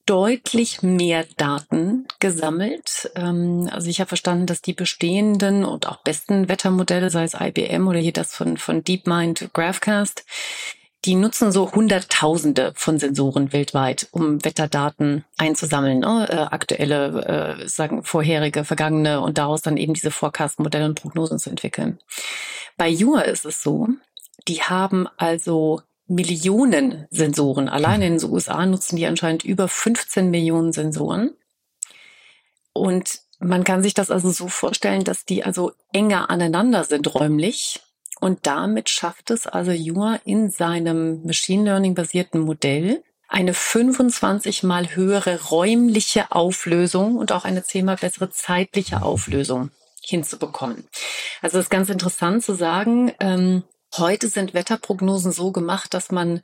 [0.07, 3.11] deutlich mehr Daten gesammelt.
[3.15, 7.87] Ähm, also ich habe verstanden, dass die bestehenden und auch besten Wettermodelle, sei es IBM
[7.87, 10.25] oder hier das von, von DeepMind Graphcast,
[11.05, 16.29] die nutzen so Hunderttausende von Sensoren weltweit, um Wetterdaten einzusammeln, ne?
[16.31, 21.49] äh, aktuelle, äh, sagen vorherige, vergangene und daraus dann eben diese Forecast-Modelle und Prognosen zu
[21.49, 21.99] entwickeln.
[22.77, 23.89] Bei Jura ist es so,
[24.47, 27.69] die haben also Millionen Sensoren.
[27.69, 31.31] Allein in den USA nutzen die anscheinend über 15 Millionen Sensoren.
[32.73, 37.81] Und man kann sich das also so vorstellen, dass die also enger aneinander sind räumlich
[38.21, 44.95] und damit schafft es also Jura in seinem Machine Learning basierten Modell eine 25 mal
[44.95, 49.71] höhere räumliche Auflösung und auch eine 10 mal bessere zeitliche Auflösung
[50.03, 50.89] hinzubekommen.
[51.41, 53.63] Also es ist ganz interessant zu sagen, ähm,
[53.97, 56.43] heute sind Wetterprognosen so gemacht, dass man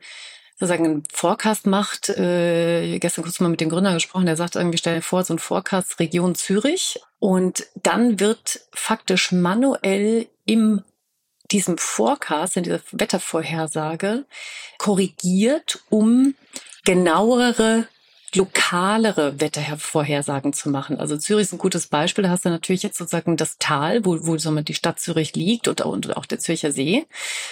[0.54, 2.08] sozusagen einen Forecast macht.
[2.08, 5.34] Äh, gestern kurz mal mit dem Gründer gesprochen, der sagt irgendwie, stell dir vor, so
[5.34, 10.82] ein Forecast Region Zürich und dann wird faktisch manuell im
[11.50, 14.24] diesem Forecast, in dieser Wettervorhersage
[14.78, 16.34] korrigiert, um
[16.84, 17.88] genauere
[18.34, 20.98] lokalere Wettervorhersagen zu machen.
[20.98, 22.24] Also Zürich ist ein gutes Beispiel.
[22.24, 25.68] Da hast du natürlich jetzt sozusagen das Tal, wo, wo so die Stadt Zürich liegt
[25.68, 27.06] und, und auch der Zürcher See.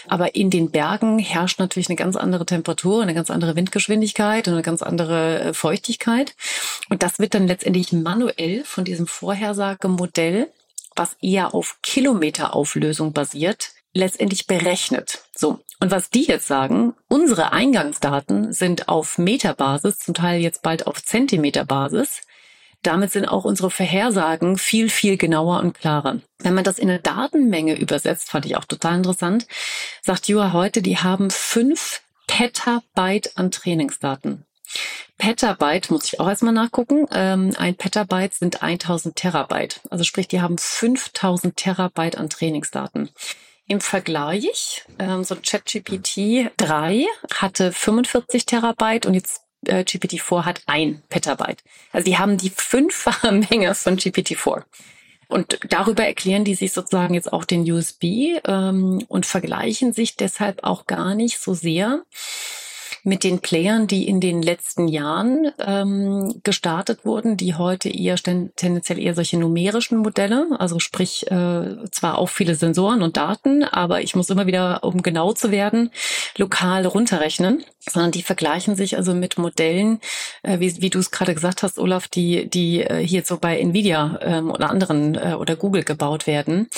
[0.08, 4.54] Aber in den Bergen herrscht natürlich eine ganz andere Temperatur, eine ganz andere Windgeschwindigkeit und
[4.54, 6.34] eine ganz andere äh, Feuchtigkeit.
[6.90, 10.48] Und das wird dann letztendlich manuell von diesem Vorhersagemodell
[10.96, 15.24] was eher auf Kilometerauflösung basiert, letztendlich berechnet.
[15.34, 15.60] So.
[15.80, 21.02] Und was die jetzt sagen, unsere Eingangsdaten sind auf Meterbasis, zum Teil jetzt bald auf
[21.02, 22.22] Zentimeterbasis.
[22.82, 26.20] Damit sind auch unsere Vorhersagen viel, viel genauer und klarer.
[26.38, 29.46] Wenn man das in eine Datenmenge übersetzt, fand ich auch total interessant,
[30.02, 34.44] sagt Jura heute, die haben fünf Petabyte an Trainingsdaten.
[35.18, 37.06] Petabyte muss ich auch erstmal nachgucken.
[37.12, 39.80] Ähm, ein Petabyte sind 1000 Terabyte.
[39.90, 43.10] Also sprich, die haben 5000 Terabyte an Trainingsdaten.
[43.66, 51.02] Im Vergleich, ähm, so ChatGPT 3 hatte 45 Terabyte und jetzt äh, GPT-4 hat ein
[51.08, 51.62] Petabyte.
[51.90, 54.64] Also die haben die fünffache Menge von GPT-4.
[55.28, 60.62] Und darüber erklären die sich sozusagen jetzt auch den USB ähm, und vergleichen sich deshalb
[60.62, 62.02] auch gar nicht so sehr
[63.04, 68.98] mit den Playern, die in den letzten Jahren ähm, gestartet wurden, die heute eher tendenziell
[68.98, 74.16] eher solche numerischen Modelle, also sprich äh, zwar auch viele Sensoren und Daten, aber ich
[74.16, 75.90] muss immer wieder, um genau zu werden,
[76.38, 80.00] lokal runterrechnen, sondern die vergleichen sich also mit Modellen,
[80.42, 83.58] äh, wie, wie du es gerade gesagt hast, Olaf, die die äh, hier so bei
[83.58, 86.68] Nvidia ähm, oder anderen äh, oder Google gebaut werden,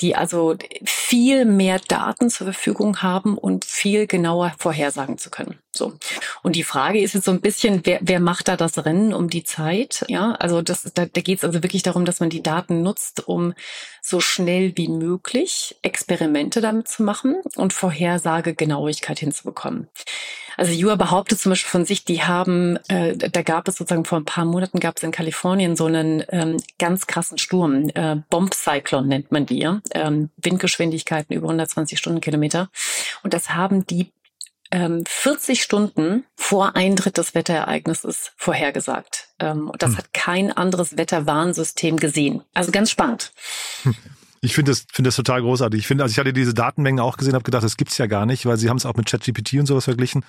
[0.00, 5.58] die also viel mehr Daten zur Verfügung haben und viel genauer vorhersagen zu können.
[5.74, 5.94] So.
[6.42, 9.28] Und die Frage ist jetzt so ein bisschen, wer, wer macht da das Rennen um
[9.28, 10.04] die Zeit?
[10.08, 13.26] Ja, also das, da, da geht es also wirklich darum, dass man die Daten nutzt,
[13.26, 13.54] um
[14.02, 19.88] so schnell wie möglich Experimente damit zu machen und Vorhersagegenauigkeit hinzubekommen.
[20.58, 24.18] Also Jua behauptet zum Beispiel von sich, die haben, äh, da gab es sozusagen vor
[24.18, 28.52] ein paar Monaten gab es in Kalifornien so einen ähm, ganz krassen Sturm, äh, Bomb
[28.54, 29.80] Cyclone nennt man die, ja?
[29.92, 32.70] ähm, Windgeschwindigkeiten über 120 Stundenkilometer.
[33.22, 34.10] Und das haben die
[34.70, 39.28] ähm, 40 Stunden vor Eintritt des Wetterereignisses vorhergesagt.
[39.38, 39.98] Ähm, das hm.
[39.98, 42.42] hat kein anderes Wetterwarnsystem gesehen.
[42.54, 43.32] Also ganz spannend.
[43.82, 43.94] Hm.
[44.40, 45.80] Ich finde das, finde das total großartig.
[45.80, 48.26] Ich finde, also ich hatte diese Datenmengen auch gesehen, habe gedacht, das gibt's ja gar
[48.26, 50.24] nicht, weil sie haben es auch mit ChatGPT und sowas verglichen,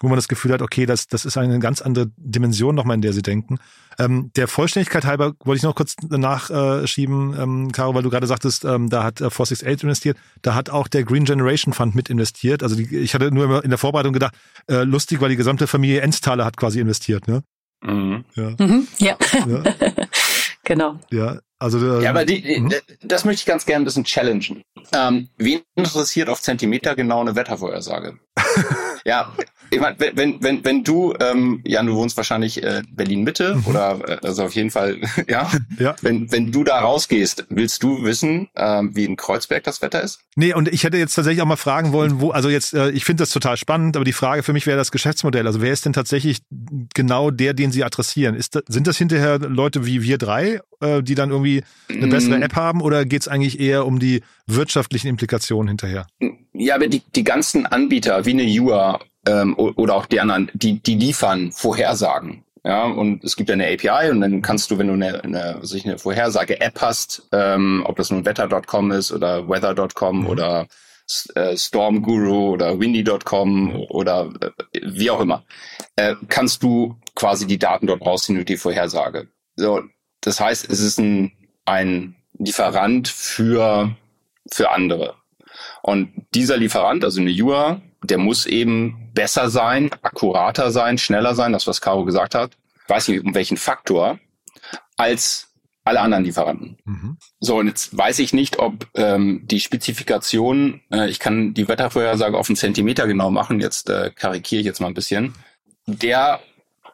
[0.00, 3.02] wo man das Gefühl hat, okay, das, das ist eine ganz andere Dimension nochmal, in
[3.02, 3.58] der sie denken.
[3.98, 8.64] Ähm, der Vollständigkeit halber wollte ich noch kurz nachschieben, ähm, Caro, weil du gerade sagtest,
[8.64, 12.62] ähm, da hat äh, 468 investiert, da hat auch der Green Generation Fund mit investiert.
[12.62, 14.34] Also die, ich hatte nur immer in der Vorbereitung gedacht,
[14.68, 17.42] äh, lustig, weil die gesamte Familie Ensthaler hat quasi investiert, ne?
[17.84, 18.24] Mhm.
[18.34, 18.50] Ja.
[18.58, 19.16] Mhm, ja.
[19.46, 19.62] ja.
[20.64, 20.98] genau.
[21.10, 22.72] Ja, also, ja, aber die, die, hm?
[23.02, 24.62] das möchte ich ganz gerne ein bisschen challengen.
[24.92, 28.18] Ähm, wen interessiert auf Zentimeter genau eine Wettervorhersage?
[29.04, 29.32] ja,
[29.70, 33.66] ich meine, wenn, wenn, wenn du, ähm, Jan, du wohnst wahrscheinlich äh, Berlin-Mitte mhm.
[33.66, 35.50] oder äh, also auf jeden Fall, ja.
[35.78, 35.96] ja.
[36.00, 40.20] Wenn, wenn du da rausgehst, willst du wissen, ähm, wie in Kreuzberg das Wetter ist?
[40.36, 43.04] Nee, und ich hätte jetzt tatsächlich auch mal fragen wollen, wo, also jetzt, äh, ich
[43.04, 45.46] finde das total spannend, aber die Frage für mich wäre das Geschäftsmodell.
[45.46, 46.42] Also wer ist denn tatsächlich
[46.94, 48.34] genau der, den sie adressieren?
[48.34, 52.38] Ist das, sind das hinterher Leute wie wir drei, äh, die dann irgendwie eine bessere
[52.38, 52.42] mm.
[52.42, 56.06] App haben oder geht es eigentlich eher um die wirtschaftlichen Implikationen hinterher?
[56.52, 60.80] Ja, aber die, die ganzen Anbieter wie eine Jua ähm, oder auch die anderen, die,
[60.80, 62.44] die liefern Vorhersagen.
[62.66, 65.98] Ja, und es gibt eine API und dann kannst du, wenn du eine, eine, eine
[65.98, 70.26] Vorhersage-App hast, ähm, ob das nun wetter.com ist oder weather.com mhm.
[70.26, 70.66] oder
[71.34, 75.44] äh, Stormguru oder windy.com oder äh, wie auch immer,
[75.96, 79.28] äh, kannst du quasi die Daten dort rausziehen und die Vorhersage.
[79.56, 79.82] So,
[80.24, 81.32] das heißt, es ist ein,
[81.66, 83.94] ein Lieferant für,
[84.50, 85.16] für andere.
[85.82, 91.52] Und dieser Lieferant, also eine Jura, der muss eben besser sein, akkurater sein, schneller sein,
[91.52, 92.52] das was Caro gesagt hat.
[92.82, 94.18] Ich weiß nicht um welchen Faktor,
[94.96, 95.48] als
[95.84, 96.78] alle anderen Lieferanten.
[96.84, 97.18] Mhm.
[97.40, 102.38] So, und jetzt weiß ich nicht, ob ähm, die Spezifikation, äh, ich kann die Wettervorhersage
[102.38, 105.34] auf einen Zentimeter genau machen, jetzt äh, karikiere ich jetzt mal ein bisschen,
[105.86, 106.40] der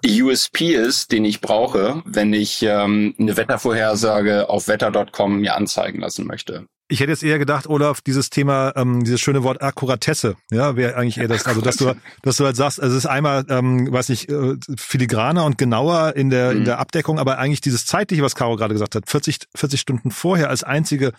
[0.06, 6.26] USP ist, den ich brauche, wenn ich ähm, eine Wettervorhersage auf wetter.com mir anzeigen lassen
[6.26, 6.66] möchte.
[6.88, 10.96] Ich hätte jetzt eher gedacht, Olaf, dieses Thema, ähm, dieses schöne Wort Akkuratesse, ja, wäre
[10.96, 13.92] eigentlich eher das, also dass du, dass du halt sagst, also es ist einmal, ähm,
[13.92, 16.58] weiß nicht, äh, filigraner und genauer in der, mhm.
[16.58, 20.10] in der Abdeckung, aber eigentlich dieses zeitliche, was Caro gerade gesagt hat, 40, 40 Stunden
[20.10, 21.12] vorher als einzige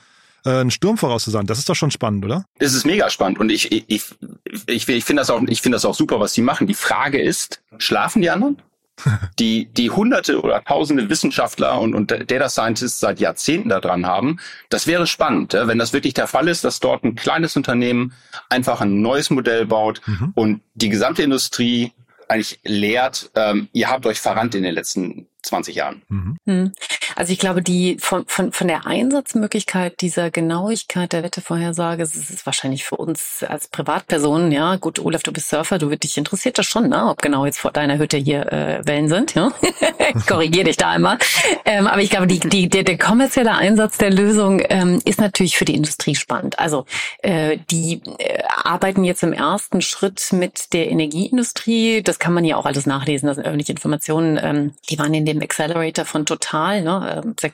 [0.44, 2.44] äh, einen Sturm vorauszusagen, das ist doch schon spannend, oder?
[2.60, 4.04] Es ist mega spannend und ich, ich, ich,
[4.68, 6.68] ich, ich finde das auch, ich finde das auch super, was die machen.
[6.68, 8.58] Die Frage ist, schlafen die anderen?
[9.40, 14.40] Die, die hunderte oder tausende Wissenschaftler und, und Data Scientists seit Jahrzehnten daran haben.
[14.70, 18.14] Das wäre spannend, wenn das wirklich der Fall ist, dass dort ein kleines Unternehmen
[18.50, 20.32] einfach ein neues Modell baut mhm.
[20.36, 21.94] und die gesamte Industrie
[22.28, 26.02] eigentlich lehrt, ähm, ihr habt euch verrannt in den letzten 20 Jahren.
[26.08, 26.72] Mhm.
[27.16, 32.46] Also ich glaube, die von, von, von der Einsatzmöglichkeit dieser Genauigkeit der Wettervorhersage, das ist
[32.46, 36.66] wahrscheinlich für uns als Privatpersonen, ja, gut, Olaf, du bist Surfer, du dich interessiert das
[36.66, 39.52] schon, ne, ob genau jetzt vor deiner Hütte hier äh, Wellen sind, ja.
[40.16, 41.18] ich korrigiere dich da einmal.
[41.66, 45.58] Ähm, aber ich glaube, die, die, der, der kommerzielle Einsatz der Lösung ähm, ist natürlich
[45.58, 46.60] für die Industrie spannend.
[46.60, 46.86] Also
[47.20, 52.02] äh, die äh, arbeiten jetzt im ersten Schritt mit der Energieindustrie.
[52.02, 54.40] Das kann man ja auch alles nachlesen, das sind öffentliche Informationen.
[54.42, 57.01] Ähm, die waren in dem Accelerator von Total, ne,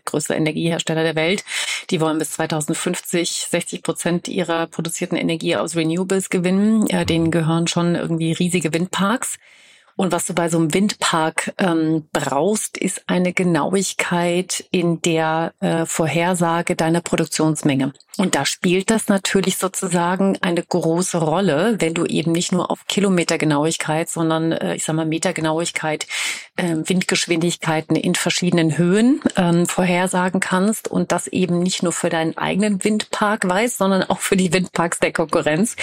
[0.06, 1.44] größte Energiehersteller der Welt.
[1.90, 6.86] Die wollen bis 2050 60 Prozent ihrer produzierten Energie aus Renewables gewinnen.
[6.88, 9.38] Ja, denen gehören schon irgendwie riesige Windparks.
[9.98, 15.88] Und was du bei so einem Windpark ähm, brauchst, ist eine Genauigkeit in der äh,
[15.88, 17.94] Vorhersage deiner Produktionsmenge.
[18.18, 22.88] Und da spielt das natürlich sozusagen eine große Rolle, wenn du eben nicht nur auf
[22.88, 26.08] Kilometergenauigkeit, sondern äh, ich sag mal Metergenauigkeit,
[26.56, 32.36] äh, Windgeschwindigkeiten in verschiedenen Höhen ähm, vorhersagen kannst und das eben nicht nur für deinen
[32.38, 35.76] eigenen Windpark weißt, sondern auch für die Windparks der Konkurrenz,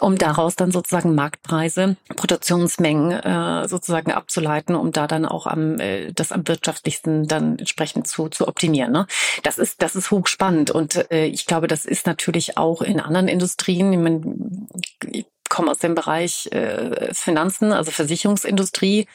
[0.00, 6.12] um daraus dann sozusagen Marktpreise, Produktionsmengen äh, sozusagen abzuleiten, um da dann auch am äh,
[6.12, 8.92] das am wirtschaftlichsten dann entsprechend zu zu optimieren.
[8.92, 9.06] Ne?
[9.42, 13.92] Das ist das ist hochspannend und ich glaube, das ist natürlich auch in anderen Industrien.
[13.92, 14.68] Ich, meine,
[15.10, 19.06] ich komme aus dem Bereich äh, Finanzen, also Versicherungsindustrie.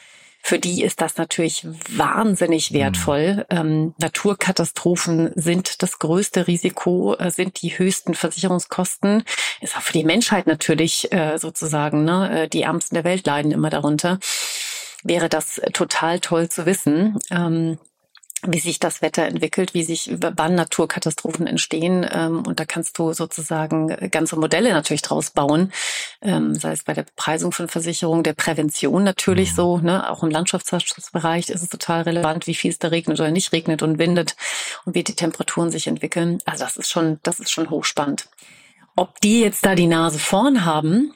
[0.42, 2.76] Für die ist das natürlich wahnsinnig mhm.
[2.76, 3.46] wertvoll.
[3.50, 9.22] Ähm, Naturkatastrophen sind das größte Risiko, äh, sind die höchsten Versicherungskosten.
[9.60, 13.52] Ist auch für die Menschheit natürlich äh, sozusagen, ne, äh, die Ärmsten der Welt leiden
[13.52, 14.18] immer darunter.
[15.04, 17.18] Wäre das total toll zu wissen.
[17.30, 17.78] Ähm,
[18.48, 22.06] wie sich das Wetter entwickelt, wie sich, wann Naturkatastrophen entstehen.
[22.10, 25.72] Ähm, und da kannst du sozusagen ganze Modelle natürlich draus bauen,
[26.22, 29.56] ähm, sei es bei der Bepreisung von Versicherungen, der Prävention natürlich mhm.
[29.56, 29.78] so.
[29.78, 30.08] Ne?
[30.08, 33.82] Auch im Landschaftsschutzbereich ist es total relevant, wie viel es da regnet oder nicht regnet
[33.82, 34.36] und windet
[34.84, 36.38] und wie die Temperaturen sich entwickeln.
[36.44, 38.28] Also das ist schon, das ist schon hochspannend.
[38.96, 41.12] Ob die jetzt da die Nase vorn haben,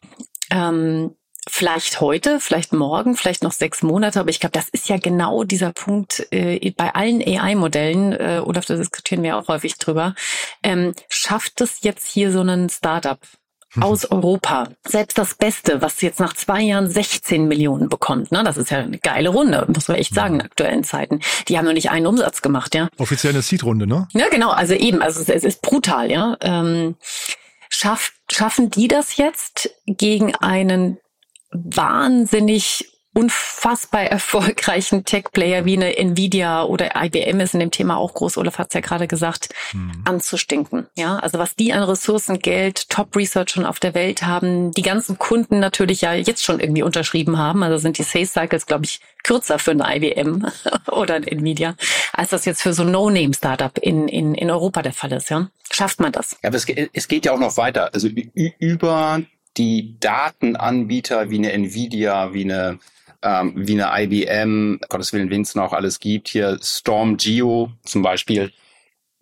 [0.50, 1.14] ähm,
[1.52, 5.42] Vielleicht heute, vielleicht morgen, vielleicht noch sechs Monate, aber ich glaube, das ist ja genau
[5.42, 10.14] dieser Punkt äh, bei allen AI-Modellen, äh, oder da diskutieren wir auch häufig drüber.
[10.62, 13.18] Ähm, schafft es jetzt hier so einen Startup
[13.74, 13.82] mhm.
[13.82, 14.68] aus Europa.
[14.86, 18.78] Selbst das Beste, was jetzt nach zwei Jahren 16 Millionen bekommt, ne, das ist ja
[18.78, 21.18] eine geile Runde, muss man echt sagen, in aktuellen Zeiten.
[21.48, 22.88] Die haben noch nicht einen Umsatz gemacht, ja.
[22.96, 24.06] Offiziell eine Seed-Runde, ne?
[24.12, 26.36] Ja, genau, also eben, also es, es ist brutal, ja.
[26.42, 26.94] Ähm,
[27.68, 30.98] schafft, schaffen die das jetzt gegen einen
[31.50, 38.36] wahnsinnig unfassbar erfolgreichen Tech-Player wie eine Nvidia oder IBM ist in dem Thema auch groß,
[38.36, 40.02] Olaf hat es ja gerade gesagt, hm.
[40.04, 40.86] anzustinken.
[40.96, 45.18] Ja, also was die an Ressourcen, Geld, Top-Research schon auf der Welt haben, die ganzen
[45.18, 49.00] Kunden natürlich ja jetzt schon irgendwie unterschrieben haben, also sind die Sales Cycles, glaube ich,
[49.24, 50.46] kürzer für eine IBM
[50.92, 51.74] oder ein Nvidia,
[52.12, 55.50] als das jetzt für so ein No-Name-Startup in, in, in Europa der Fall ist, ja.
[55.72, 56.36] Schafft man das?
[56.42, 57.92] Ja, aber es, es geht ja auch noch weiter.
[57.92, 59.22] Also über
[59.56, 62.78] die Datenanbieter wie eine Nvidia, wie eine
[63.22, 68.02] ähm, wie eine IBM, Gottes Willen, wen es noch alles gibt, hier Storm Geo zum
[68.02, 68.50] Beispiel,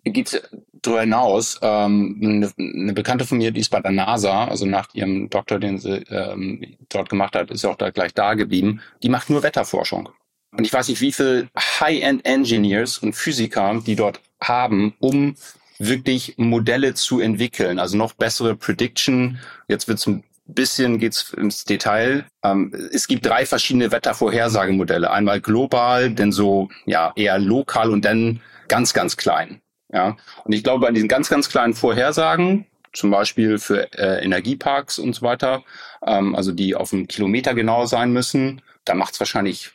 [0.05, 0.41] geht
[0.81, 1.59] darüber hinaus.
[1.61, 5.59] Ähm, eine, eine Bekannte von mir, die ist bei der NASA, also nach ihrem Doktor,
[5.59, 8.81] den sie ähm, dort gemacht hat, ist auch da gleich da geblieben.
[9.03, 10.09] Die macht nur Wetterforschung.
[10.51, 15.35] Und ich weiß nicht, wie viel High-End-Engineers und Physiker die dort haben, um
[15.79, 19.39] wirklich Modelle zu entwickeln, also noch bessere Prediction.
[19.67, 22.25] Jetzt wird's ein bisschen geht's ins Detail.
[22.43, 25.09] Ähm, es gibt drei verschiedene Wettervorhersagemodelle.
[25.09, 29.61] Einmal global, dann so ja eher lokal und dann ganz ganz klein.
[29.91, 34.99] Ja, und ich glaube, bei diesen ganz ganz kleinen Vorhersagen, zum Beispiel für äh, Energieparks
[34.99, 35.63] und so weiter,
[36.05, 39.71] ähm, also die auf einen Kilometer genau sein müssen, da macht es wahrscheinlich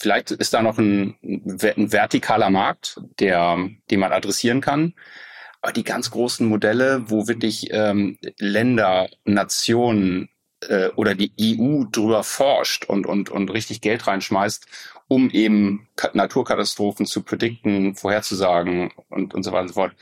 [0.00, 4.94] Vielleicht ist da noch ein, ein vertikaler Markt, der, den man adressieren kann.
[5.62, 10.28] Aber die ganz großen Modelle, wo wirklich ähm, Länder, Nationen
[10.68, 14.66] äh, oder die EU drüber forscht und, und, und richtig Geld reinschmeißt,
[15.08, 19.94] um eben Naturkatastrophen zu predikten, vorherzusagen und, und so weiter und so fort.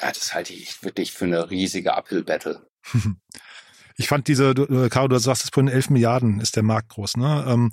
[0.00, 2.66] Ja, das halte ich wirklich für eine riesige Uphill-Battle.
[3.96, 6.88] Ich fand diese, du, äh, Caro, du sagst es vorhin, 11 Milliarden ist der Markt
[6.88, 7.18] groß.
[7.18, 7.44] Ne?
[7.46, 7.70] Ähm,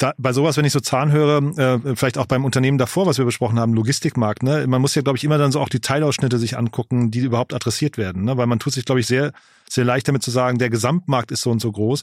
[0.00, 3.18] da, bei sowas, wenn ich so Zahlen höre, äh, vielleicht auch beim Unternehmen davor, was
[3.18, 5.80] wir besprochen haben, Logistikmarkt, ne, man muss ja, glaube ich, immer dann so auch die
[5.80, 9.32] Teilausschnitte sich angucken, die überhaupt adressiert werden, ne, weil man tut sich, glaube ich, sehr,
[9.68, 12.02] sehr leicht damit zu sagen, der Gesamtmarkt ist so und so groß,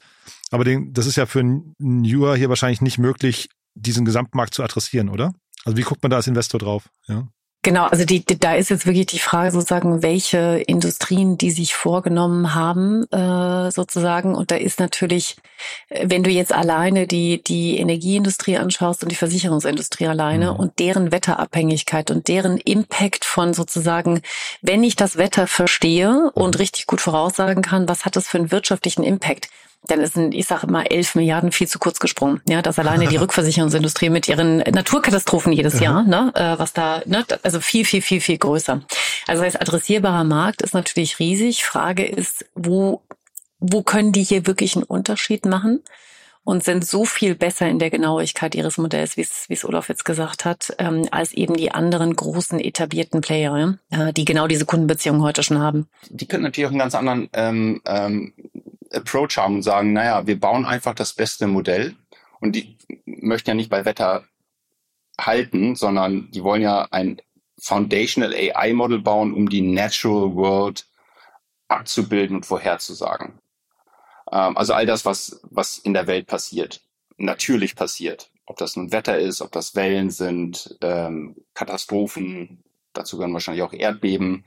[0.51, 4.63] aber den, das ist ja für einen Newer hier wahrscheinlich nicht möglich, diesen Gesamtmarkt zu
[4.63, 5.33] adressieren, oder?
[5.65, 6.89] Also wie guckt man da als Investor drauf?
[7.07, 7.27] Ja.
[7.67, 11.75] Genau, also die, die, da ist jetzt wirklich die Frage sozusagen, welche Industrien die sich
[11.75, 14.35] vorgenommen haben, äh, sozusagen.
[14.35, 15.35] Und da ist natürlich,
[15.89, 20.59] wenn du jetzt alleine die, die Energieindustrie anschaust und die Versicherungsindustrie alleine mhm.
[20.59, 24.21] und deren Wetterabhängigkeit und deren Impact von sozusagen,
[24.61, 26.59] wenn ich das Wetter verstehe und mhm.
[26.59, 29.49] richtig gut voraussagen kann, was hat das für einen wirtschaftlichen Impact?
[29.85, 32.41] Dann ist ein, ich sage immer, elf Milliarden viel zu kurz gesprungen.
[32.47, 37.25] Ja, dass alleine die Rückversicherungsindustrie mit ihren Naturkatastrophen jedes Jahr, ne, äh, was da, ne,
[37.43, 38.81] also viel, viel, viel, viel größer.
[39.27, 41.63] Also das heißt, adressierbarer Markt ist natürlich riesig.
[41.63, 43.01] Frage ist, wo,
[43.59, 45.81] wo können die hier wirklich einen Unterschied machen?
[46.47, 49.89] und sind so viel besser in der Genauigkeit ihres Modells, wie es, wie es Olaf
[49.89, 54.63] jetzt gesagt hat, ähm, als eben die anderen großen etablierten Player, äh, die genau diese
[54.63, 55.89] Kundenbeziehungen heute schon haben.
[56.09, 58.31] Die können natürlich auch einen ganz anderen ähm, ähm,
[58.91, 61.95] Approach haben und sagen, naja, wir bauen einfach das beste Modell
[62.39, 64.25] und die möchten ja nicht bei Wetter
[65.19, 67.21] halten, sondern die wollen ja ein
[67.59, 70.87] Foundational AI Model bauen, um die Natural World
[71.67, 73.39] abzubilden und vorherzusagen.
[74.31, 76.81] Ähm, also all das, was, was in der Welt passiert,
[77.17, 78.31] natürlich passiert.
[78.45, 83.73] Ob das nun Wetter ist, ob das Wellen sind, ähm, Katastrophen, dazu gehören wahrscheinlich auch
[83.73, 84.45] Erdbeben.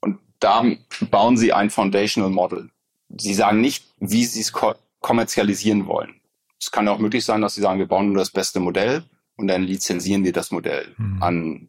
[0.00, 0.64] Und da
[1.10, 2.70] bauen sie ein Foundational Model.
[3.16, 6.20] Sie sagen nicht, wie sie es ko kommerzialisieren wollen.
[6.60, 9.04] Es kann auch möglich sein, dass sie sagen, wir bauen nur das beste Modell
[9.36, 11.22] und dann lizenzieren wir das Modell mhm.
[11.22, 11.68] an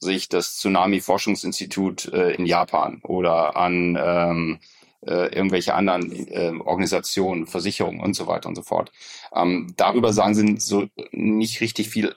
[0.00, 4.58] sich das Tsunami-Forschungsinstitut äh, in Japan oder an ähm,
[5.06, 8.92] äh, irgendwelche anderen äh, Organisationen, Versicherungen und so weiter und so fort.
[9.34, 12.14] Ähm, darüber sagen sie so nicht richtig viel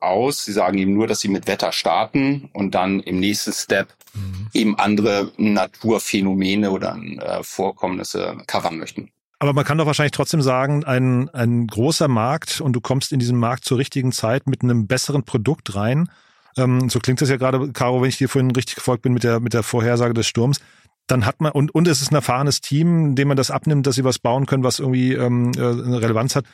[0.00, 0.44] aus.
[0.44, 4.48] Sie sagen eben nur, dass sie mit Wetter starten und dann im nächsten Step mhm.
[4.52, 9.10] eben andere Naturphänomene oder äh, Vorkommnisse covern möchten.
[9.38, 13.18] Aber man kann doch wahrscheinlich trotzdem sagen, ein, ein großer Markt und du kommst in
[13.18, 16.10] diesen Markt zur richtigen Zeit mit einem besseren Produkt rein.
[16.58, 19.24] Ähm, so klingt das ja gerade, Caro, wenn ich dir vorhin richtig gefolgt bin mit
[19.24, 20.60] der, mit der Vorhersage des Sturms
[21.10, 23.94] dann hat man, und, und es ist ein erfahrenes Team, dem man das abnimmt, dass
[23.94, 26.44] sie was bauen können, was irgendwie ähm, äh, eine Relevanz hat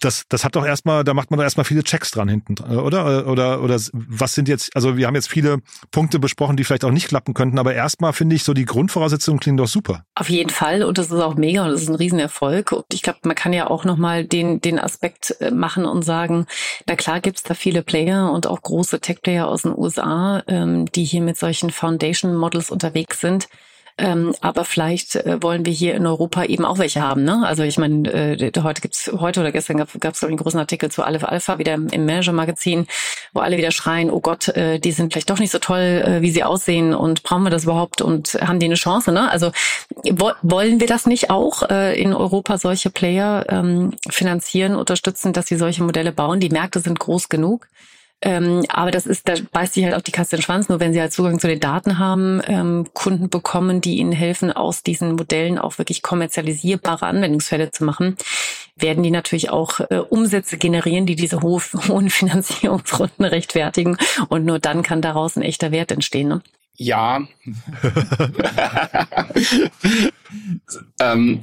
[0.00, 2.76] das, das hat doch erstmal, da macht man doch erstmal viele Checks dran hinten, äh,
[2.76, 3.26] oder?
[3.26, 5.58] Oder, oder was sind jetzt, also wir haben jetzt viele
[5.90, 9.40] Punkte besprochen, die vielleicht auch nicht klappen könnten, aber erstmal finde ich so die Grundvoraussetzungen
[9.40, 10.04] klingen doch super.
[10.14, 12.72] Auf jeden Fall und das ist auch mega und das ist ein Riesenerfolg.
[12.72, 16.46] Und ich glaube, man kann ja auch nochmal den, den Aspekt äh, machen und sagen,
[16.86, 21.04] na klar gibt's da viele Player und auch große Tech-Player aus den USA, ähm, die
[21.04, 23.48] hier mit solchen Foundation-Models unterwegs sind.
[23.98, 27.24] Ähm, aber vielleicht äh, wollen wir hier in Europa eben auch welche haben.
[27.24, 27.42] Ne?
[27.46, 31.02] Also ich meine, äh, heute gibt's heute oder gestern gab es einen großen Artikel zu
[31.02, 32.86] Aleph Alpha wieder im, Manager-Magazin,
[33.32, 36.20] wo alle wieder schreien, oh Gott, äh, die sind vielleicht doch nicht so toll, äh,
[36.20, 39.12] wie sie aussehen und brauchen wir das überhaupt und haben die eine Chance?
[39.12, 39.30] Ne?
[39.30, 39.50] Also
[40.04, 45.46] wo, wollen wir das nicht auch äh, in Europa solche Player ähm, finanzieren, unterstützen, dass
[45.46, 46.38] sie solche Modelle bauen?
[46.38, 47.66] Die Märkte sind groß genug.
[48.22, 50.68] Ähm, aber das ist, da beißt sich halt auf die Katze den Schwanz.
[50.68, 54.52] Nur wenn sie halt Zugang zu den Daten haben, ähm, Kunden bekommen, die ihnen helfen,
[54.52, 58.16] aus diesen Modellen auch wirklich kommerzialisierbare Anwendungsfälle zu machen,
[58.74, 63.98] werden die natürlich auch äh, Umsätze generieren, die diese ho hohen Finanzierungsrunden rechtfertigen.
[64.28, 66.28] Und nur dann kann daraus ein echter Wert entstehen.
[66.28, 66.42] Ne?
[66.76, 67.26] Ja.
[71.00, 71.42] ähm,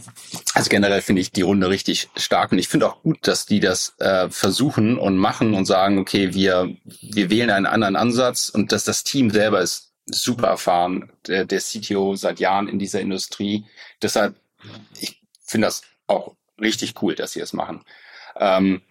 [0.53, 3.59] also generell finde ich die Runde richtig stark und ich finde auch gut, dass die
[3.59, 8.71] das äh, versuchen und machen und sagen, okay, wir, wir wählen einen anderen Ansatz und
[8.71, 13.65] dass das Team selber ist super erfahren, der, der CTO seit Jahren in dieser Industrie.
[14.01, 14.35] Deshalb,
[14.99, 17.83] ich finde das auch richtig cool, dass sie es das machen.
[18.35, 18.81] Ähm,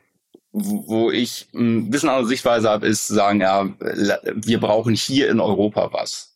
[0.52, 5.92] wo ich ein bisschen andere Sichtweise habe, ist sagen, ja, wir brauchen hier in Europa
[5.92, 6.31] was.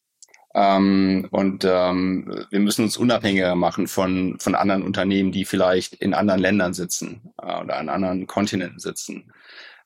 [0.59, 6.15] Ähm, und ähm, wir müssen uns unabhängiger machen von, von anderen Unternehmen, die vielleicht in
[6.15, 9.31] anderen Ländern sitzen äh, oder an anderen Kontinenten sitzen.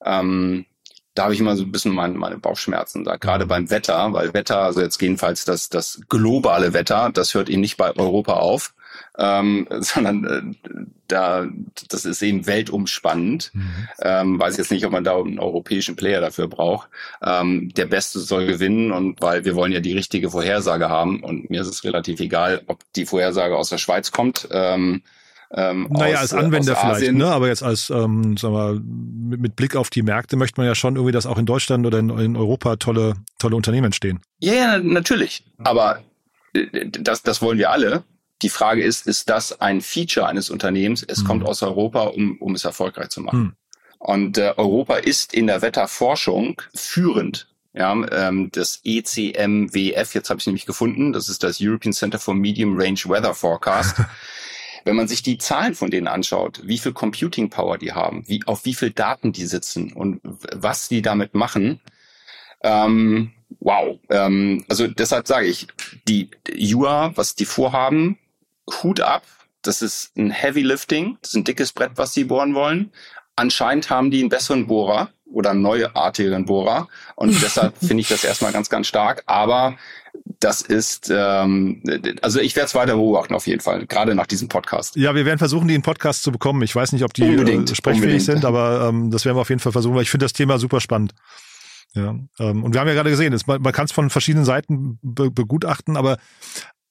[0.04, 0.66] Ähm,
[1.14, 4.32] da habe ich immer so ein bisschen meine, meine Bauchschmerzen da, gerade beim Wetter, weil
[4.32, 8.72] Wetter, also jetzt jedenfalls das, das globale Wetter, das hört eben nicht bei Europa auf,
[9.18, 11.46] ähm, sondern äh, da,
[11.88, 13.50] das ist eben weltumspannend.
[13.52, 13.88] Mhm.
[14.02, 16.88] Ähm, weiß jetzt nicht, ob man da einen europäischen Player dafür braucht.
[17.22, 21.50] Ähm, der Beste soll gewinnen und weil wir wollen ja die richtige Vorhersage haben und
[21.50, 24.48] mir ist es relativ egal, ob die Vorhersage aus der Schweiz kommt.
[24.50, 25.02] Ähm,
[25.52, 27.26] ähm, naja, aus, als Anwender vielleicht, ne?
[27.26, 30.76] aber jetzt als, ähm, sagen wir, mit, mit Blick auf die Märkte möchte man ja
[30.76, 34.20] schon irgendwie, dass auch in Deutschland oder in, in Europa tolle, tolle Unternehmen entstehen.
[34.38, 35.44] Ja, ja, natürlich.
[35.58, 36.02] Aber
[36.52, 38.04] äh, das, das wollen wir alle.
[38.42, 41.04] Die Frage ist, ist das ein Feature eines Unternehmens?
[41.06, 41.26] Es mhm.
[41.26, 43.40] kommt aus Europa, um, um es erfolgreich zu machen.
[43.40, 43.52] Mhm.
[43.98, 47.48] Und äh, Europa ist in der Wetterforschung führend.
[47.72, 52.34] Ja, ähm, das ECMWF, jetzt habe ich nämlich gefunden, das ist das European Center for
[52.34, 53.96] Medium Range Weather Forecast.
[54.84, 58.42] Wenn man sich die Zahlen von denen anschaut, wie viel Computing Power die haben, wie,
[58.46, 61.80] auf wie viel Daten die sitzen und was die damit machen,
[62.62, 63.98] ähm, wow.
[64.08, 65.68] Ähm, also deshalb sage ich,
[66.08, 66.30] die
[66.74, 68.18] UA, was die vorhaben,
[68.82, 69.22] Hut ab.
[69.62, 71.18] Das ist ein Heavy Lifting.
[71.20, 72.92] Das ist ein dickes Brett, was sie bohren wollen.
[73.36, 76.88] Anscheinend haben die einen besseren Bohrer oder einen neuartigeren Bohrer.
[77.16, 79.22] Und deshalb finde ich das erstmal ganz, ganz stark.
[79.26, 79.76] Aber
[80.40, 81.82] das ist, ähm,
[82.22, 84.96] also ich werde es weiter beobachten auf jeden Fall, gerade nach diesem Podcast.
[84.96, 86.62] Ja, wir werden versuchen, die in Podcast zu bekommen.
[86.62, 88.24] Ich weiß nicht, ob die unbedingt, äh, sprechfähig unbedingt.
[88.24, 90.58] sind, aber ähm, das werden wir auf jeden Fall versuchen, weil ich finde das Thema
[90.58, 91.14] super spannend.
[91.94, 94.44] Ja, ähm, und wir haben ja gerade gesehen, das, man, man kann es von verschiedenen
[94.44, 96.18] Seiten be begutachten, aber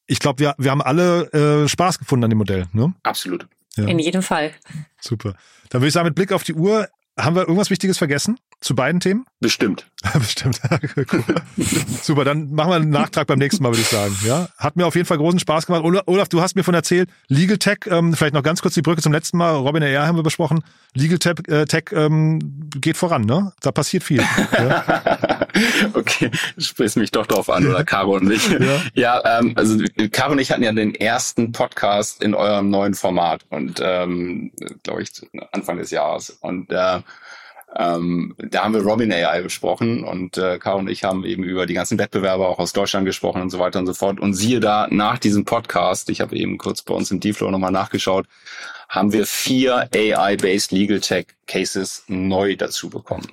[0.09, 2.65] ich glaube, wir, wir haben alle äh, Spaß gefunden an dem Modell.
[2.73, 2.93] Ne?
[3.03, 3.47] Absolut.
[3.75, 3.85] Ja.
[3.85, 4.51] In jedem Fall.
[4.99, 5.35] Super.
[5.69, 6.87] Dann würde ich sagen, mit Blick auf die Uhr,
[7.17, 9.25] haben wir irgendwas Wichtiges vergessen zu beiden Themen?
[9.39, 9.85] Bestimmt.
[10.13, 10.59] Bestimmt.
[12.01, 14.15] Super, dann machen wir einen Nachtrag beim nächsten Mal, würde ich sagen.
[14.25, 15.83] Ja, hat mir auf jeden Fall großen Spaß gemacht.
[16.05, 19.01] Olaf, du hast mir von erzählt, Legal Tech, ähm, vielleicht noch ganz kurz die Brücke
[19.01, 19.55] zum letzten Mal.
[19.55, 20.07] Robin R.
[20.07, 20.63] haben wir besprochen.
[20.93, 23.51] Legal Tech, äh, Tech ähm, geht voran, ne?
[23.61, 24.23] Da passiert viel.
[24.51, 25.38] Ja?
[25.93, 28.49] okay, sprichst mich doch drauf an, oder Caro und ich.
[28.49, 29.77] Ja, ja ähm, also
[30.11, 34.51] Caro und ich hatten ja den ersten Podcast in eurem neuen Format und ähm,
[34.83, 35.11] glaube ich
[35.51, 36.29] Anfang des Jahres.
[36.41, 36.99] Und äh,
[37.75, 41.67] ähm, da haben wir Robin AI besprochen und äh, Caro und ich haben eben über
[41.67, 44.19] die ganzen Wettbewerber auch aus Deutschland gesprochen und so weiter und so fort.
[44.19, 47.71] Und siehe da, nach diesem Podcast, ich habe eben kurz bei uns im D-Flow nochmal
[47.71, 48.25] nachgeschaut,
[48.87, 53.27] haben wir vier AI-based Legal Tech Cases neu dazu bekommen.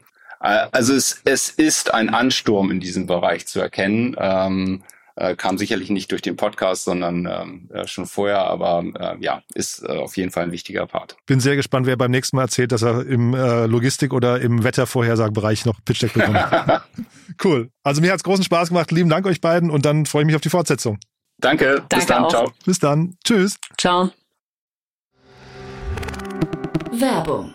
[0.46, 4.16] Also es, es ist ein Ansturm in diesem Bereich zu erkennen.
[4.18, 4.82] Ähm,
[5.16, 9.42] äh, kam sicherlich nicht durch den Podcast, sondern ähm, äh, schon vorher, aber äh, ja,
[9.54, 11.16] ist äh, auf jeden Fall ein wichtiger Part.
[11.24, 14.62] Bin sehr gespannt, wer beim nächsten Mal erzählt, dass er im äh, Logistik- oder im
[14.62, 16.38] Wettervorhersagebereich noch Pitch Deck bekommt.
[17.44, 17.70] cool.
[17.82, 18.92] Also mir hat's großen Spaß gemacht.
[18.92, 20.98] Lieben Dank euch beiden und dann freue ich mich auf die Fortsetzung.
[21.38, 21.76] Danke.
[21.88, 22.24] Danke Bis dann.
[22.24, 22.30] Auch.
[22.30, 22.52] Ciao.
[22.66, 23.16] Bis dann.
[23.24, 23.56] Tschüss.
[23.78, 24.10] Ciao.
[26.92, 27.54] Werbung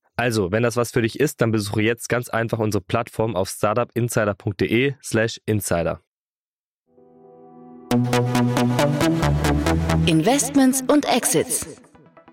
[0.17, 3.49] Also, wenn das was für dich ist, dann besuche jetzt ganz einfach unsere Plattform auf
[3.49, 6.01] startupinsider.de/slash insider.
[10.05, 11.65] Investments und Exits.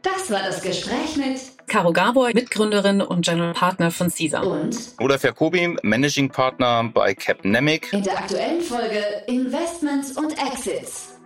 [0.03, 4.41] Das war das Gespräch mit Caro Gabor, Mitgründerin und General Partner von CISA.
[4.41, 7.93] Und Olaf Jacobi, Managing Partner bei Capnemic.
[7.93, 11.19] In der aktuellen Folge Investments und Exits.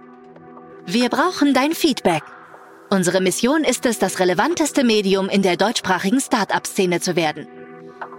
[0.87, 2.23] Wir brauchen dein Feedback.
[2.93, 7.49] Unsere Mission ist es, das relevanteste Medium in der deutschsprachigen Start-up-Szene zu werden.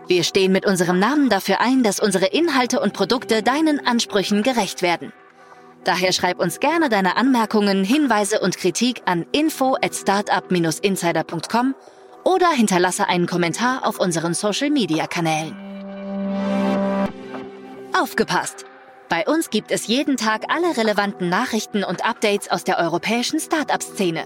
[0.08, 4.82] Wir stehen mit unserem Namen dafür ein, dass unsere Inhalte und Produkte deinen Ansprüchen gerecht
[4.82, 5.14] werden.
[5.84, 11.76] Daher schreib uns gerne deine Anmerkungen, Hinweise und Kritik an info at startup-insider.com
[12.24, 15.56] oder hinterlasse einen Kommentar auf unseren Social-Media-Kanälen.
[17.94, 18.66] Aufgepasst!
[19.08, 24.26] Bei uns gibt es jeden Tag alle relevanten Nachrichten und Updates aus der europäischen Start-up-Szene.